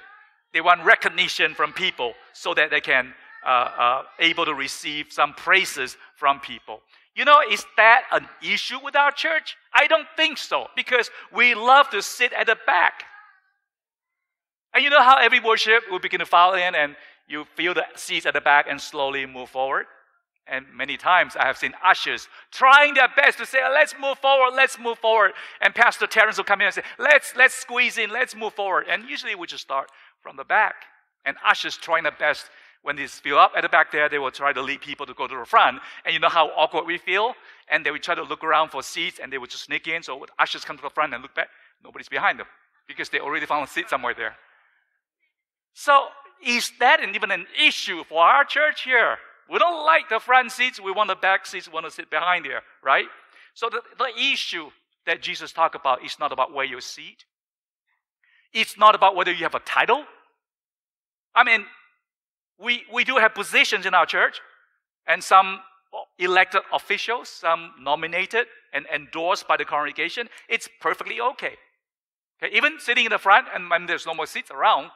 They 0.52 0.60
want 0.60 0.84
recognition 0.84 1.54
from 1.54 1.72
people 1.72 2.14
so 2.32 2.54
that 2.54 2.70
they 2.70 2.80
can 2.80 3.14
uh, 3.44 3.48
uh, 3.48 4.02
able 4.18 4.44
to 4.44 4.54
receive 4.54 5.06
some 5.10 5.34
praises 5.34 5.96
from 6.16 6.40
people. 6.40 6.80
You 7.14 7.24
know, 7.24 7.40
is 7.50 7.64
that 7.76 8.04
an 8.12 8.28
issue 8.42 8.78
with 8.82 8.96
our 8.96 9.12
church? 9.12 9.56
I 9.74 9.86
don't 9.86 10.06
think 10.16 10.38
so, 10.38 10.66
because 10.76 11.10
we 11.32 11.54
love 11.54 11.90
to 11.90 12.02
sit 12.02 12.32
at 12.32 12.46
the 12.46 12.56
back. 12.66 13.04
And 14.72 14.84
you 14.84 14.90
know 14.90 15.02
how 15.02 15.18
every 15.18 15.40
worship 15.40 15.82
will 15.90 15.98
begin 15.98 16.20
to 16.20 16.26
file 16.26 16.54
in 16.54 16.74
and 16.74 16.96
you 17.30 17.44
feel 17.56 17.74
the 17.74 17.84
seats 17.94 18.26
at 18.26 18.34
the 18.34 18.40
back 18.40 18.66
and 18.68 18.80
slowly 18.80 19.24
move 19.24 19.48
forward? 19.48 19.86
And 20.46 20.66
many 20.74 20.96
times 20.96 21.36
I 21.36 21.46
have 21.46 21.56
seen 21.56 21.74
ushers 21.84 22.28
trying 22.50 22.94
their 22.94 23.08
best 23.14 23.38
to 23.38 23.46
say, 23.46 23.58
let's 23.72 23.94
move 24.00 24.18
forward, 24.18 24.56
let's 24.56 24.78
move 24.80 24.98
forward. 24.98 25.32
And 25.60 25.72
Pastor 25.72 26.08
Terrence 26.08 26.38
will 26.38 26.44
come 26.44 26.60
in 26.60 26.66
and 26.66 26.74
say, 26.74 26.82
let's, 26.98 27.34
let's 27.36 27.54
squeeze 27.54 27.98
in, 27.98 28.10
let's 28.10 28.34
move 28.34 28.54
forward. 28.54 28.86
And 28.90 29.08
usually 29.08 29.36
we 29.36 29.46
just 29.46 29.62
start 29.62 29.90
from 30.20 30.36
the 30.36 30.44
back. 30.44 30.74
And 31.24 31.36
ushers 31.46 31.76
trying 31.76 32.02
their 32.02 32.16
best 32.18 32.50
when 32.82 32.96
they 32.96 33.06
fill 33.06 33.38
up 33.38 33.52
at 33.56 33.62
the 33.62 33.68
back 33.68 33.92
there, 33.92 34.08
they 34.08 34.18
will 34.18 34.30
try 34.30 34.52
to 34.52 34.62
lead 34.62 34.80
people 34.80 35.06
to 35.06 35.14
go 35.14 35.26
to 35.28 35.36
the 35.36 35.44
front. 35.44 35.80
And 36.04 36.14
you 36.14 36.18
know 36.18 36.30
how 36.30 36.48
awkward 36.56 36.86
we 36.86 36.98
feel? 36.98 37.34
And 37.68 37.86
they 37.86 37.90
will 37.90 37.98
try 37.98 38.14
to 38.14 38.22
look 38.22 38.42
around 38.42 38.70
for 38.70 38.82
seats 38.82 39.20
and 39.22 39.32
they 39.32 39.38
will 39.38 39.46
just 39.46 39.64
sneak 39.64 39.86
in. 39.86 40.02
So 40.02 40.26
ushers 40.38 40.64
come 40.64 40.76
to 40.78 40.82
the 40.82 40.90
front 40.90 41.14
and 41.14 41.22
look 41.22 41.34
back. 41.34 41.48
Nobody's 41.84 42.08
behind 42.08 42.40
them 42.40 42.46
because 42.88 43.08
they 43.10 43.20
already 43.20 43.46
found 43.46 43.68
a 43.68 43.70
seat 43.70 43.88
somewhere 43.88 44.14
there. 44.14 44.34
So 45.74 46.08
is 46.44 46.72
that 46.80 47.00
even 47.14 47.30
an 47.30 47.46
issue 47.60 48.04
for 48.04 48.22
our 48.22 48.44
church 48.44 48.82
here? 48.82 49.18
We 49.50 49.58
don't 49.58 49.84
like 49.84 50.08
the 50.08 50.20
front 50.20 50.52
seats. 50.52 50.80
We 50.80 50.92
want 50.92 51.08
the 51.08 51.16
back 51.16 51.44
seats. 51.44 51.68
We 51.68 51.74
want 51.74 51.86
to 51.86 51.90
sit 51.90 52.10
behind 52.10 52.44
there, 52.44 52.62
right? 52.82 53.06
So 53.54 53.68
the, 53.68 53.82
the 53.98 54.10
issue 54.32 54.70
that 55.06 55.22
Jesus 55.22 55.52
talked 55.52 55.74
about 55.74 56.04
is 56.04 56.16
not 56.20 56.32
about 56.32 56.54
where 56.54 56.64
you 56.64 56.80
sit. 56.80 57.24
It's 58.52 58.78
not 58.78 58.94
about 58.94 59.16
whether 59.16 59.32
you 59.32 59.42
have 59.42 59.54
a 59.54 59.60
title. 59.60 60.04
I 61.34 61.44
mean, 61.44 61.64
we, 62.58 62.84
we 62.92 63.04
do 63.04 63.16
have 63.16 63.34
positions 63.34 63.86
in 63.86 63.94
our 63.94 64.06
church, 64.06 64.40
and 65.06 65.22
some 65.22 65.60
elected 66.18 66.60
officials, 66.72 67.28
some 67.28 67.72
nominated 67.80 68.46
and 68.72 68.86
endorsed 68.94 69.48
by 69.48 69.56
the 69.56 69.64
congregation. 69.64 70.28
It's 70.48 70.68
perfectly 70.80 71.20
okay. 71.20 71.56
okay? 72.42 72.54
Even 72.54 72.78
sitting 72.78 73.06
in 73.06 73.10
the 73.10 73.18
front, 73.18 73.48
and 73.54 73.70
when 73.70 73.86
there's 73.86 74.06
no 74.06 74.14
more 74.14 74.26
seats 74.26 74.50
around, 74.50 74.90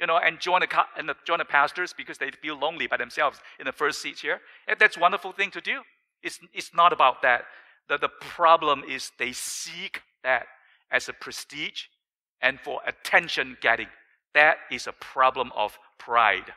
you 0.00 0.06
know, 0.06 0.18
and 0.18 0.40
join 0.40 0.60
the, 0.60 0.68
and 0.96 1.10
join 1.24 1.38
the 1.38 1.44
pastors 1.44 1.92
because 1.92 2.18
they 2.18 2.30
feel 2.30 2.58
lonely 2.58 2.86
by 2.86 2.96
themselves 2.96 3.40
in 3.58 3.66
the 3.66 3.72
first 3.72 4.00
seats 4.00 4.20
here. 4.20 4.40
And 4.66 4.78
that's 4.78 4.96
a 4.96 5.00
wonderful 5.00 5.32
thing 5.32 5.50
to 5.52 5.60
do. 5.60 5.80
It's, 6.22 6.38
it's 6.52 6.74
not 6.74 6.92
about 6.92 7.22
that. 7.22 7.44
The, 7.88 7.98
the 7.98 8.08
problem 8.08 8.84
is 8.88 9.12
they 9.18 9.32
seek 9.32 10.02
that 10.22 10.46
as 10.90 11.08
a 11.08 11.12
prestige 11.12 11.84
and 12.40 12.60
for 12.60 12.80
attention 12.86 13.56
getting. 13.60 13.88
That 14.34 14.58
is 14.70 14.86
a 14.86 14.92
problem 14.92 15.50
of 15.56 15.78
pride. 15.98 16.52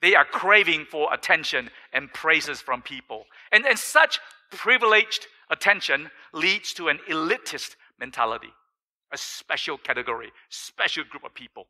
They 0.00 0.16
are 0.16 0.24
craving 0.24 0.86
for 0.90 1.12
attention 1.14 1.70
and 1.92 2.12
praises 2.12 2.60
from 2.60 2.82
people. 2.82 3.26
And, 3.52 3.64
and 3.64 3.78
such 3.78 4.18
privileged 4.50 5.26
attention 5.50 6.10
leads 6.32 6.72
to 6.74 6.88
an 6.88 6.98
elitist 7.08 7.76
mentality, 8.00 8.52
a 9.12 9.18
special 9.18 9.78
category, 9.78 10.32
special 10.48 11.04
group 11.04 11.24
of 11.24 11.34
people, 11.34 11.66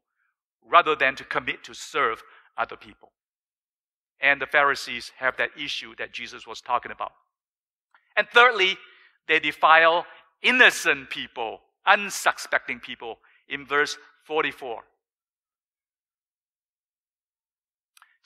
rather 0.69 0.95
than 0.95 1.17
to 1.17 1.25
commit 1.25 1.65
to 1.65 1.75
serve 1.75 2.23
other 2.57 2.77
people. 2.77 3.11
And 4.21 4.41
the 4.41 4.47
Pharisees 4.47 5.13
have 5.19 5.37
that 5.37 5.51
issue 5.59 5.95
that 5.99 6.13
Jesus 6.13 6.47
was 6.47 6.61
talking 6.61 6.93
about. 6.93 7.13
And 8.17 8.29
thirdly, 8.33 8.77
they 9.27 9.41
defile 9.41 10.07
innocent 10.43 11.11
people, 11.11 11.61
unsuspecting 11.87 12.81
people 12.81 13.19
in 13.49 13.67
verse 13.67 13.97
44. 14.25 14.83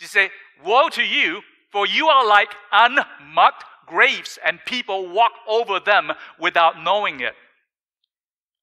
You 0.00 0.06
say, 0.06 0.30
Woe 0.64 0.88
to 0.90 1.02
you, 1.02 1.40
for 1.70 1.86
you 1.86 2.08
are 2.08 2.26
like 2.26 2.54
unmarked 2.72 3.64
graves, 3.86 4.38
and 4.44 4.58
people 4.66 5.08
walk 5.08 5.32
over 5.48 5.80
them 5.80 6.12
without 6.38 6.82
knowing 6.82 7.20
it. 7.20 7.34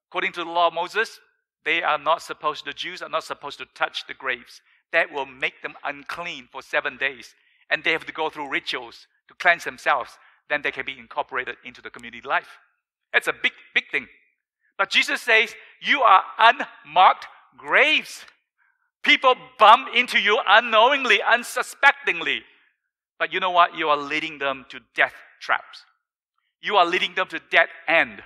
According 0.09 0.33
to 0.33 0.43
the 0.43 0.49
law 0.49 0.67
of 0.67 0.73
Moses, 0.73 1.19
they 1.65 1.81
are 1.81 1.97
not 1.97 2.21
supposed, 2.21 2.65
the 2.65 2.73
Jews 2.73 3.01
are 3.01 3.09
not 3.09 3.23
supposed 3.23 3.57
to 3.59 3.65
touch 3.73 4.05
the 4.07 4.13
graves. 4.13 4.61
That 4.91 5.11
will 5.11 5.25
make 5.25 5.61
them 5.61 5.75
unclean 5.83 6.49
for 6.51 6.61
seven 6.61 6.97
days. 6.97 7.35
And 7.69 7.83
they 7.83 7.91
have 7.91 8.05
to 8.05 8.13
go 8.13 8.29
through 8.29 8.49
rituals 8.49 9.07
to 9.27 9.33
cleanse 9.35 9.63
themselves. 9.63 10.11
Then 10.49 10.61
they 10.61 10.71
can 10.71 10.85
be 10.85 10.99
incorporated 10.99 11.55
into 11.63 11.81
the 11.81 11.89
community 11.89 12.27
life. 12.27 12.59
That's 13.11 13.27
a 13.27 13.33
big, 13.33 13.53
big 13.73 13.85
thing. 13.91 14.07
But 14.77 14.89
Jesus 14.89 15.21
says, 15.21 15.55
You 15.81 16.01
are 16.01 16.23
unmarked 16.37 17.27
graves. 17.57 18.25
People 19.03 19.35
bump 19.59 19.89
into 19.95 20.19
you 20.19 20.39
unknowingly, 20.47 21.21
unsuspectingly. 21.21 22.41
But 23.19 23.31
you 23.31 23.39
know 23.39 23.51
what? 23.51 23.75
You 23.75 23.89
are 23.89 23.97
leading 23.97 24.39
them 24.39 24.65
to 24.69 24.79
death 24.95 25.13
traps. 25.39 25.83
You 26.61 26.77
are 26.77 26.85
leading 26.85 27.13
them 27.13 27.27
to 27.27 27.39
dead 27.51 27.67
end. 27.87 28.23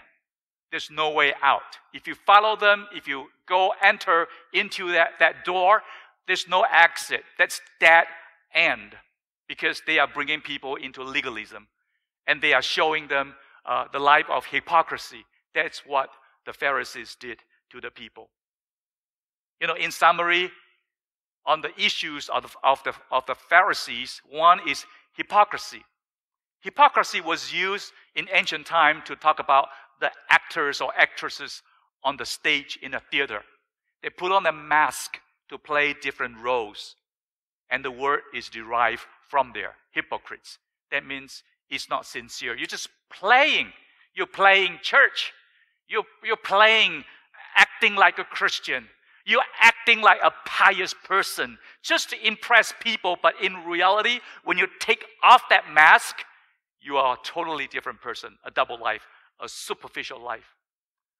There's 0.71 0.91
no 0.91 1.11
way 1.11 1.33
out. 1.41 1.77
If 1.93 2.07
you 2.07 2.15
follow 2.15 2.55
them, 2.55 2.87
if 2.93 3.07
you 3.07 3.27
go 3.47 3.73
enter 3.81 4.27
into 4.53 4.91
that, 4.91 5.11
that 5.19 5.45
door, 5.45 5.81
there's 6.27 6.47
no 6.47 6.65
exit. 6.69 7.23
That's 7.37 7.61
dead 7.79 8.05
end 8.53 8.95
because 9.47 9.81
they 9.87 9.97
are 9.99 10.07
bringing 10.07 10.41
people 10.41 10.75
into 10.75 11.03
legalism 11.03 11.67
and 12.27 12.41
they 12.41 12.53
are 12.53 12.61
showing 12.61 13.07
them 13.07 13.35
uh, 13.65 13.85
the 13.91 13.99
life 13.99 14.29
of 14.29 14.45
hypocrisy. 14.45 15.25
That's 15.55 15.79
what 15.85 16.09
the 16.45 16.53
Pharisees 16.53 17.15
did 17.19 17.39
to 17.71 17.79
the 17.79 17.89
people. 17.89 18.29
You 19.61 19.67
know, 19.67 19.75
in 19.75 19.91
summary, 19.91 20.51
on 21.45 21.61
the 21.61 21.71
issues 21.79 22.29
of 22.29 22.55
of 22.63 22.83
the, 22.83 22.93
of 23.11 23.25
the 23.25 23.35
Pharisees, 23.35 24.21
one 24.29 24.59
is 24.67 24.85
hypocrisy. 25.13 25.83
Hypocrisy 26.61 27.21
was 27.21 27.53
used 27.53 27.93
in 28.15 28.27
ancient 28.33 28.65
time 28.65 29.01
to 29.05 29.15
talk 29.15 29.39
about 29.39 29.69
the 29.99 30.11
actors 30.29 30.81
or 30.81 30.91
actresses 30.97 31.61
on 32.03 32.17
the 32.17 32.25
stage 32.25 32.79
in 32.81 32.93
a 32.93 33.01
theater. 33.11 33.41
They 34.03 34.09
put 34.09 34.31
on 34.31 34.45
a 34.45 34.51
mask 34.51 35.17
to 35.49 35.57
play 35.57 35.93
different 35.93 36.39
roles. 36.41 36.95
And 37.69 37.83
the 37.83 37.91
word 37.91 38.21
is 38.33 38.49
derived 38.49 39.05
from 39.29 39.51
there 39.53 39.75
hypocrites. 39.91 40.59
That 40.91 41.05
means 41.05 41.43
it's 41.69 41.89
not 41.89 42.05
sincere. 42.05 42.55
You're 42.55 42.67
just 42.67 42.89
playing. 43.11 43.73
You're 44.13 44.27
playing 44.27 44.79
church. 44.81 45.33
You're, 45.89 46.05
you're 46.23 46.37
playing 46.37 47.03
acting 47.55 47.95
like 47.95 48.19
a 48.19 48.23
Christian. 48.23 48.87
You're 49.25 49.43
acting 49.59 50.01
like 50.01 50.19
a 50.23 50.31
pious 50.45 50.93
person 50.93 51.57
just 51.83 52.09
to 52.11 52.27
impress 52.27 52.73
people. 52.79 53.17
But 53.21 53.33
in 53.41 53.55
reality, 53.65 54.19
when 54.45 54.57
you 54.57 54.67
take 54.79 55.03
off 55.23 55.43
that 55.49 55.63
mask, 55.73 56.17
you 56.79 56.95
are 56.97 57.15
a 57.15 57.25
totally 57.25 57.67
different 57.67 58.01
person, 58.01 58.37
a 58.45 58.51
double 58.51 58.79
life, 58.79 59.01
a 59.41 59.49
superficial 59.49 60.19
life, 60.19 60.55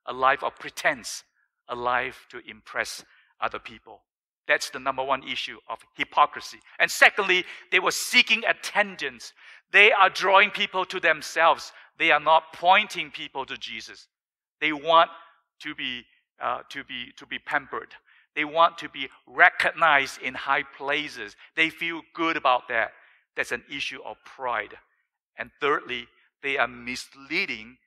a 0.05 0.13
life 0.13 0.43
of 0.43 0.55
pretense, 0.57 1.23
a 1.69 1.75
life 1.75 2.25
to 2.29 2.39
impress 2.49 3.03
other 3.41 3.59
people. 3.59 4.01
That's 4.47 4.69
the 4.69 4.79
number 4.79 5.03
one 5.03 5.23
issue 5.23 5.57
of 5.69 5.79
hypocrisy. 5.95 6.59
And 6.79 6.89
secondly, 6.89 7.43
they 7.71 7.79
were 7.79 7.91
seeking 7.91 8.43
attendance. 8.47 9.33
They 9.71 9.91
are 9.91 10.09
drawing 10.09 10.51
people 10.51 10.85
to 10.85 10.99
themselves. 10.99 11.73
They 11.99 12.11
are 12.11 12.19
not 12.19 12.53
pointing 12.53 13.11
people 13.11 13.45
to 13.45 13.57
Jesus. 13.57 14.07
They 14.61 14.71
want 14.71 15.09
to 15.59 15.75
be, 15.75 16.03
uh, 16.41 16.61
to 16.69 16.83
be, 16.85 17.11
to 17.17 17.25
be 17.25 17.39
pampered. 17.39 17.93
They 18.35 18.45
want 18.45 18.77
to 18.77 18.89
be 18.89 19.09
recognized 19.25 20.21
in 20.21 20.33
high 20.33 20.63
places. 20.63 21.35
They 21.55 21.69
feel 21.69 22.01
good 22.13 22.37
about 22.37 22.69
that. 22.69 22.91
That's 23.35 23.51
an 23.51 23.63
issue 23.69 23.99
of 24.05 24.17
pride. 24.23 24.75
And 25.37 25.51
thirdly, 25.59 26.07
they 26.41 26.57
are 26.57 26.67
misleading 26.67 27.77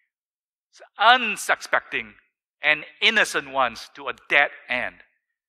unsuspecting 0.99 2.15
and 2.62 2.85
innocent 3.00 3.50
ones 3.50 3.91
to 3.95 4.09
a 4.09 4.15
dead 4.29 4.50
end. 4.69 4.97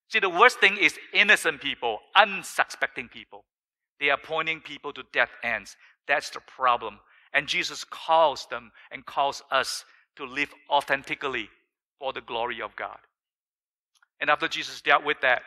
See, 0.10 0.20
the 0.20 0.30
worst 0.30 0.60
thing 0.60 0.78
is 0.78 0.98
innocent 1.14 1.62
people, 1.62 2.00
unsuspecting 2.16 3.08
people. 3.08 3.46
They 4.00 4.10
are 4.10 4.18
pointing 4.18 4.60
people 4.62 4.92
to 4.94 5.04
dead 5.14 5.30
ends. 5.44 5.78
That's 6.08 6.30
the 6.32 6.42
problem. 6.42 7.00
And 7.34 7.48
Jesus 7.48 7.84
calls 7.84 8.46
them 8.50 8.72
and 8.92 9.06
calls 9.06 9.42
us 9.52 9.86
to 10.18 10.26
live 10.26 10.50
authentically 10.70 11.50
for 12.00 12.12
the 12.12 12.22
glory 12.22 12.62
of 12.62 12.76
God. 12.76 12.98
And 14.20 14.30
after 14.30 14.48
Jesus 14.48 14.82
dealt 14.82 15.06
with 15.06 15.22
that, 15.22 15.44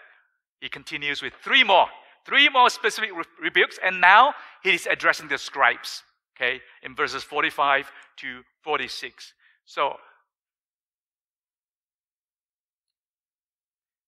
he 0.61 0.69
continues 0.69 1.21
with 1.21 1.35
three 1.43 1.63
more, 1.63 1.87
three 2.25 2.49
more 2.49 2.71
specific 2.71 3.11
rebukes. 3.43 3.79
And 3.85 4.01
now 4.01 4.35
he 4.63 4.75
is 4.75 4.87
addressing 4.87 5.29
the 5.29 5.37
scribes, 5.37 6.03
okay, 6.37 6.61
in 6.83 6.95
verses 6.95 7.23
45 7.23 7.91
to 8.19 8.43
46. 8.63 9.35
So, 9.65 9.97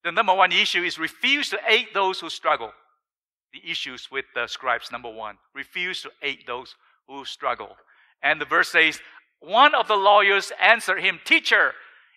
the 0.04 0.12
number 0.12 0.34
one 0.34 0.52
issue 0.52 0.82
is 0.82 0.98
refuse 0.98 1.50
to 1.50 1.58
aid 1.68 1.88
those 1.94 2.20
who 2.20 2.30
struggle. 2.30 2.72
The 3.52 3.70
issues 3.70 4.10
with 4.10 4.26
the 4.34 4.46
scribes, 4.46 4.92
number 4.92 5.10
one, 5.10 5.36
refuse 5.54 6.02
to 6.02 6.10
aid 6.22 6.40
those 6.46 6.74
who 7.08 7.24
struggle. 7.24 7.76
And 8.22 8.40
the 8.40 8.44
verse 8.44 8.68
says, 8.68 9.00
one 9.40 9.74
of 9.74 9.88
the 9.88 9.96
lawyers 9.96 10.52
answered 10.60 11.00
him, 11.00 11.20
Teacher, 11.24 11.72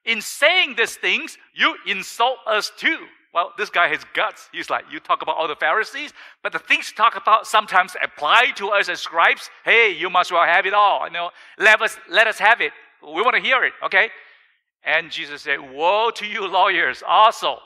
in 0.06 0.22
saying 0.22 0.76
these 0.76 0.96
things, 0.96 1.38
you 1.54 1.76
insult 1.86 2.38
us 2.48 2.72
too. 2.78 2.98
Well, 3.34 3.54
this 3.58 3.70
guy 3.70 3.90
has 3.90 4.04
guts. 4.16 4.50
He's 4.52 4.70
like, 4.70 4.86
you 4.92 5.00
talk 5.00 5.22
about 5.22 5.38
all 5.38 5.48
the 5.48 5.56
Pharisees, 5.56 6.14
but 6.42 6.52
the 6.52 6.60
things 6.60 6.90
you 6.90 6.96
talk 6.96 7.16
about 7.16 7.46
sometimes 7.46 7.96
apply 8.02 8.54
to 8.56 8.70
us 8.70 8.90
as 8.90 9.02
scribes. 9.02 9.50
Hey, 9.64 9.92
you 9.92 10.10
must 10.10 10.32
well 10.32 10.46
have 10.46 10.66
it 10.66 10.74
all. 10.74 11.06
You 11.06 11.14
know, 11.14 11.30
let 11.60 11.80
us 11.82 11.98
let 12.10 12.26
us 12.26 12.40
have 12.40 12.60
it. 12.60 12.72
We 13.02 13.22
want 13.22 13.36
to 13.36 13.42
hear 13.42 13.64
it, 13.64 13.74
okay? 13.84 14.10
And 14.84 15.12
Jesus 15.12 15.42
said, 15.44 15.60
Woe 15.74 16.12
to 16.12 16.26
you, 16.26 16.48
lawyers, 16.48 17.04
also. 17.06 17.60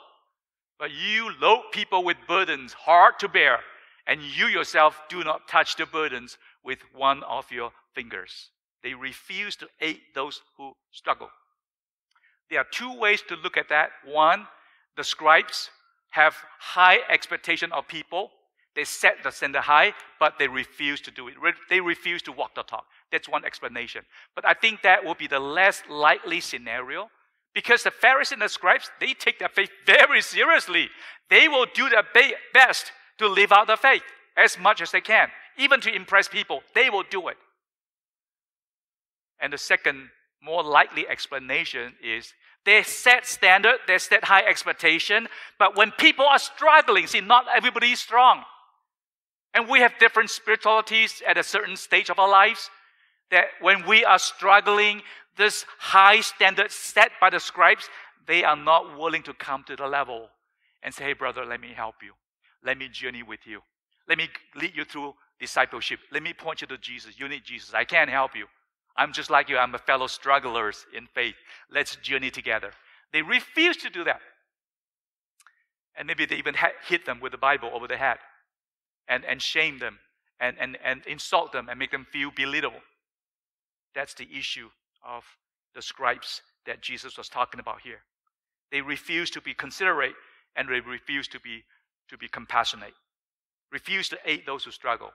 But 0.80 0.92
you 0.92 1.32
load 1.40 1.64
people 1.72 2.04
with 2.04 2.18
burdens 2.28 2.74
hard 2.74 3.20
to 3.20 3.30
bear, 3.30 3.60
and 4.08 4.22
you 4.22 4.48
yourself 4.48 5.02
do 5.10 5.24
not 5.24 5.48
touch 5.48 5.76
the 5.76 5.86
burdens 5.86 6.38
with 6.64 6.80
one 6.94 7.24
of 7.24 7.52
your 7.52 7.72
fingers. 7.94 8.50
They 8.84 8.94
refuse 8.94 9.56
to 9.58 9.68
aid 9.80 10.02
those 10.14 10.42
who 10.58 10.74
struggle. 10.92 11.30
There 12.50 12.60
are 12.60 12.68
two 12.72 12.94
ways 12.98 13.24
to 13.30 13.36
look 13.36 13.58
at 13.58 13.70
that. 13.70 13.92
One, 14.06 14.48
the 14.98 15.04
scribes 15.04 15.70
have 16.10 16.36
high 16.60 17.00
expectation 17.10 17.72
of 17.72 17.88
people. 17.88 18.30
They 18.76 18.84
set 18.86 19.18
the 19.24 19.32
standard 19.32 19.62
high, 19.62 19.94
but 20.20 20.40
they 20.40 20.48
refuse 20.48 21.00
to 21.02 21.12
do 21.12 21.28
it. 21.28 21.36
They 21.70 21.80
refuse 21.80 22.22
to 22.24 22.32
walk 22.32 22.56
the 22.56 22.64
talk. 22.64 22.86
That's 23.12 23.30
one 23.30 23.46
explanation. 23.46 24.04
But 24.36 24.48
I 24.48 24.54
think 24.54 24.82
that 24.82 25.06
will 25.06 25.14
be 25.14 25.28
the 25.28 25.40
less 25.40 25.84
likely 25.90 26.40
scenario 26.40 27.10
because 27.54 27.84
the 27.84 27.92
Pharisees 27.92 28.32
and 28.32 28.42
the 28.42 28.50
scribes, 28.50 28.90
they 29.00 29.14
take 29.14 29.38
their 29.38 29.50
faith 29.50 29.70
very 29.86 30.22
seriously. 30.22 30.90
They 31.30 31.48
will 31.48 31.68
do 31.74 31.88
their 31.90 32.04
best 32.54 32.92
to 33.20 33.28
live 33.28 33.52
out 33.52 33.68
the 33.68 33.78
faith 33.78 34.02
as 34.36 34.58
much 34.58 34.82
as 34.82 34.92
they 34.92 35.02
can. 35.02 35.30
Even 35.58 35.80
to 35.82 35.94
impress 35.94 36.28
people, 36.28 36.64
they 36.74 36.90
will 36.90 37.04
do 37.10 37.28
it. 37.28 37.38
And 39.40 39.54
the 39.54 39.58
second, 39.58 40.10
more 40.42 40.64
likely 40.64 41.08
explanation 41.08 41.94
is 42.04 42.34
they 42.66 42.82
set 42.82 43.28
standard, 43.28 43.76
they 43.88 43.98
set 43.98 44.24
high 44.24 44.44
expectation, 44.44 45.28
but 45.60 45.76
when 45.76 45.92
people 45.92 46.26
are 46.26 46.40
struggling, 46.40 47.08
see, 47.08 47.22
not 47.22 47.46
everybody 47.56 47.92
is 47.92 48.00
strong. 48.00 48.44
And 49.54 49.70
we 49.70 49.80
have 49.80 50.00
different 50.00 50.30
spiritualities 50.30 51.22
at 51.28 51.38
a 51.38 51.44
certain 51.44 51.76
stage 51.76 52.10
of 52.10 52.20
our 52.20 52.30
lives 52.30 52.70
that 53.30 53.46
when 53.62 53.86
we 53.86 54.04
are 54.04 54.20
struggling, 54.20 55.02
this 55.38 55.66
high 55.78 56.22
standard 56.22 56.72
set 56.72 57.12
by 57.22 57.30
the 57.30 57.40
scribes, 57.40 57.90
they 58.28 58.44
are 58.44 58.56
not 58.56 58.98
willing 58.98 59.24
to 59.24 59.34
come 59.34 59.64
to 59.68 59.76
the 59.76 59.88
level 59.88 60.30
and 60.82 60.94
say, 60.94 61.06
hey, 61.06 61.14
brother, 61.14 61.46
let 61.46 61.62
me 61.62 61.72
help 61.76 61.96
you. 62.02 62.14
Let 62.64 62.78
me 62.78 62.90
journey 62.90 63.24
with 63.24 63.42
you. 63.46 63.62
Let 64.08 64.18
me 64.18 64.30
lead 64.56 64.74
you 64.76 64.86
through 64.86 65.14
discipleship. 65.40 66.00
Let 66.12 66.24
me 66.24 66.34
point 66.34 66.62
you 66.62 66.68
to 66.68 66.78
Jesus. 66.78 67.20
You 67.20 67.28
need 67.28 67.44
Jesus. 67.44 67.74
I 67.74 67.86
can't 67.86 68.10
help 68.10 68.36
you. 68.36 68.48
I'm 68.96 69.14
just 69.14 69.30
like 69.30 69.50
you. 69.50 69.58
I'm 69.58 69.74
a 69.76 69.80
fellow 69.80 70.08
strugglers 70.08 70.86
in 70.96 71.08
faith. 71.14 71.36
Let's 71.72 71.96
journey 71.98 72.32
together. 72.32 72.72
They 73.12 73.22
refuse 73.22 73.78
to 73.78 73.90
do 73.90 74.04
that. 74.04 74.22
And 75.96 76.08
maybe 76.08 76.26
they 76.26 76.36
even 76.38 76.56
hit 76.88 77.06
them 77.06 77.20
with 77.20 77.32
the 77.32 77.38
Bible 77.38 77.70
over 77.74 77.88
the 77.88 77.98
head 77.98 78.18
and, 79.08 79.26
and 79.26 79.42
shame 79.42 79.80
them 79.80 80.00
and, 80.40 80.58
and, 80.60 80.78
and 80.84 81.06
insult 81.06 81.52
them 81.52 81.70
and 81.70 81.80
make 81.80 81.92
them 81.92 82.06
feel 82.12 82.32
belittled. 82.36 82.82
That's 83.96 84.14
the 84.14 84.28
issue 84.38 84.70
of 85.06 85.24
the 85.76 85.82
scribes 85.82 86.42
that 86.66 86.82
Jesus 86.82 87.18
was 87.18 87.30
talking 87.30 87.60
about 87.60 87.82
here. 87.82 88.00
They 88.72 88.82
refuse 88.82 89.30
to 89.32 89.42
be 89.42 89.54
considerate 89.54 90.14
and 90.56 90.68
they 90.68 90.80
refuse 90.80 91.28
to 91.30 91.40
be, 91.40 91.64
to 92.10 92.18
be 92.18 92.28
compassionate, 92.28 92.94
refuse 93.72 94.10
to 94.10 94.18
aid 94.26 94.44
those 94.46 94.64
who 94.64 94.72
struggle. 94.72 95.12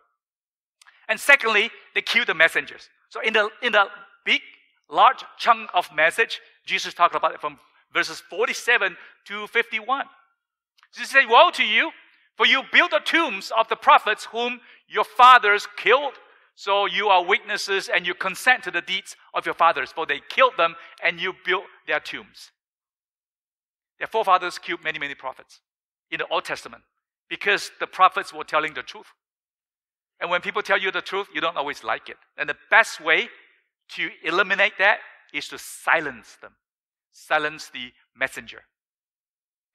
And 1.08 1.18
secondly, 1.18 1.70
they 1.94 2.02
kill 2.02 2.24
the 2.24 2.34
messengers. 2.34 2.88
So 3.08 3.20
in 3.20 3.32
the, 3.32 3.48
in 3.62 3.72
the 3.72 3.86
big, 4.24 4.42
large 4.90 5.24
chunk 5.38 5.70
of 5.74 5.88
message, 5.94 6.40
Jesus 6.66 6.94
talked 6.94 7.14
about 7.14 7.34
it 7.34 7.40
from 7.40 7.58
verses 7.92 8.20
47 8.20 8.96
to 9.26 9.46
51. 9.46 10.04
Jesus 10.94 11.10
said, 11.10 11.24
Woe 11.28 11.50
to 11.52 11.64
you, 11.64 11.90
for 12.38 12.46
you 12.46 12.62
build 12.72 12.92
the 12.92 13.00
tombs 13.00 13.52
of 13.58 13.68
the 13.68 13.76
prophets 13.76 14.26
whom 14.26 14.60
your 14.88 15.04
fathers 15.04 15.66
killed. 15.76 16.14
So 16.54 16.86
you 16.86 17.08
are 17.08 17.24
witnesses 17.24 17.90
and 17.92 18.06
you 18.06 18.14
consent 18.14 18.62
to 18.62 18.70
the 18.70 18.80
deeds 18.80 19.16
of 19.34 19.44
your 19.44 19.54
fathers, 19.54 19.92
for 19.92 20.06
they 20.06 20.20
killed 20.28 20.54
them 20.56 20.76
and 21.04 21.20
you 21.20 21.34
built 21.44 21.64
their 21.86 22.00
tombs. 22.00 22.52
Their 23.98 24.06
forefathers 24.06 24.58
killed 24.58 24.84
many, 24.84 25.00
many 25.00 25.14
prophets 25.16 25.60
in 26.10 26.18
the 26.18 26.26
Old 26.28 26.44
Testament 26.44 26.84
because 27.28 27.72
the 27.80 27.86
prophets 27.88 28.32
were 28.32 28.44
telling 28.44 28.72
the 28.72 28.82
truth. 28.82 29.06
And 30.20 30.30
when 30.30 30.40
people 30.40 30.62
tell 30.62 30.78
you 30.78 30.92
the 30.92 31.02
truth, 31.02 31.26
you 31.34 31.40
don't 31.40 31.56
always 31.56 31.82
like 31.82 32.08
it. 32.08 32.16
And 32.36 32.48
the 32.48 32.56
best 32.70 33.00
way 33.00 33.28
to 33.90 34.10
eliminate 34.24 34.74
that 34.78 34.98
is 35.34 35.48
to 35.48 35.58
silence 35.58 36.36
them, 36.40 36.52
silence 37.12 37.70
the 37.72 37.92
messenger. 38.16 38.62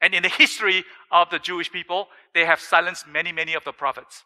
And 0.04 0.14
in 0.14 0.22
the 0.22 0.30
history 0.30 0.84
of 1.12 1.30
the 1.30 1.40
Jewish 1.40 1.72
people, 1.72 2.10
they 2.34 2.44
have 2.44 2.60
silenced 2.60 3.08
many, 3.08 3.32
many 3.32 3.54
of 3.54 3.64
the 3.64 3.72
prophets. 3.72 4.24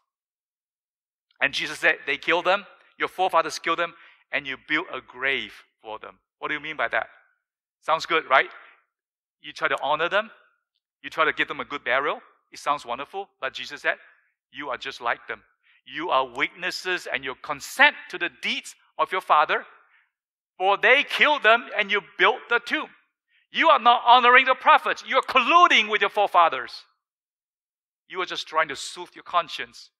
And 1.40 1.54
Jesus 1.54 1.78
said, 1.78 1.98
They 2.08 2.18
killed 2.18 2.46
them, 2.46 2.66
your 2.98 3.08
forefathers 3.08 3.60
killed 3.60 3.78
them, 3.78 3.94
and 4.32 4.48
you 4.48 4.58
built 4.68 4.88
a 4.92 5.02
grave 5.02 5.54
for 5.84 6.00
them. 6.00 6.16
What 6.40 6.48
do 6.48 6.56
you 6.56 6.60
mean 6.60 6.78
by 6.78 6.88
that? 6.88 7.08
Sounds 7.82 8.08
good, 8.08 8.28
right? 8.28 8.50
You 9.42 9.54
try 9.54 9.68
to 9.68 9.78
honor 9.84 10.10
them, 10.10 10.32
you 11.04 11.12
try 11.12 11.26
to 11.26 11.32
give 11.32 11.48
them 11.48 11.60
a 11.60 11.66
good 11.66 11.84
burial. 11.84 12.22
It 12.52 12.58
sounds 12.58 12.84
wonderful, 12.84 13.30
but 13.40 13.54
Jesus 13.54 13.84
said, 13.84 13.98
You 14.52 14.70
are 14.70 14.78
just 14.78 15.00
like 15.00 15.28
them. 15.28 15.44
You 15.86 16.10
are 16.10 16.28
witnesses 16.28 17.08
and 17.12 17.24
you 17.24 17.36
consent 17.44 17.96
to 18.10 18.18
the 18.18 18.32
deeds 18.42 18.74
of 18.98 19.12
your 19.12 19.22
father, 19.22 19.64
for 20.58 20.76
they 20.76 21.04
killed 21.04 21.44
them 21.44 21.66
and 21.78 21.92
you 21.92 22.02
built 22.18 22.40
the 22.50 22.60
tomb. 22.60 22.90
You 23.52 23.70
are 23.70 23.80
not 23.80 24.02
honoring 24.06 24.46
the 24.46 24.56
prophets. 24.56 25.04
You 25.08 25.18
are 25.18 25.22
colluding 25.22 25.90
with 25.90 26.02
your 26.02 26.10
forefathers. 26.10 26.84
You 28.10 28.22
are 28.22 28.26
just 28.26 28.48
trying 28.48 28.68
to 28.70 28.76
soothe 28.76 29.10
your 29.16 29.24
conscience 29.24 29.92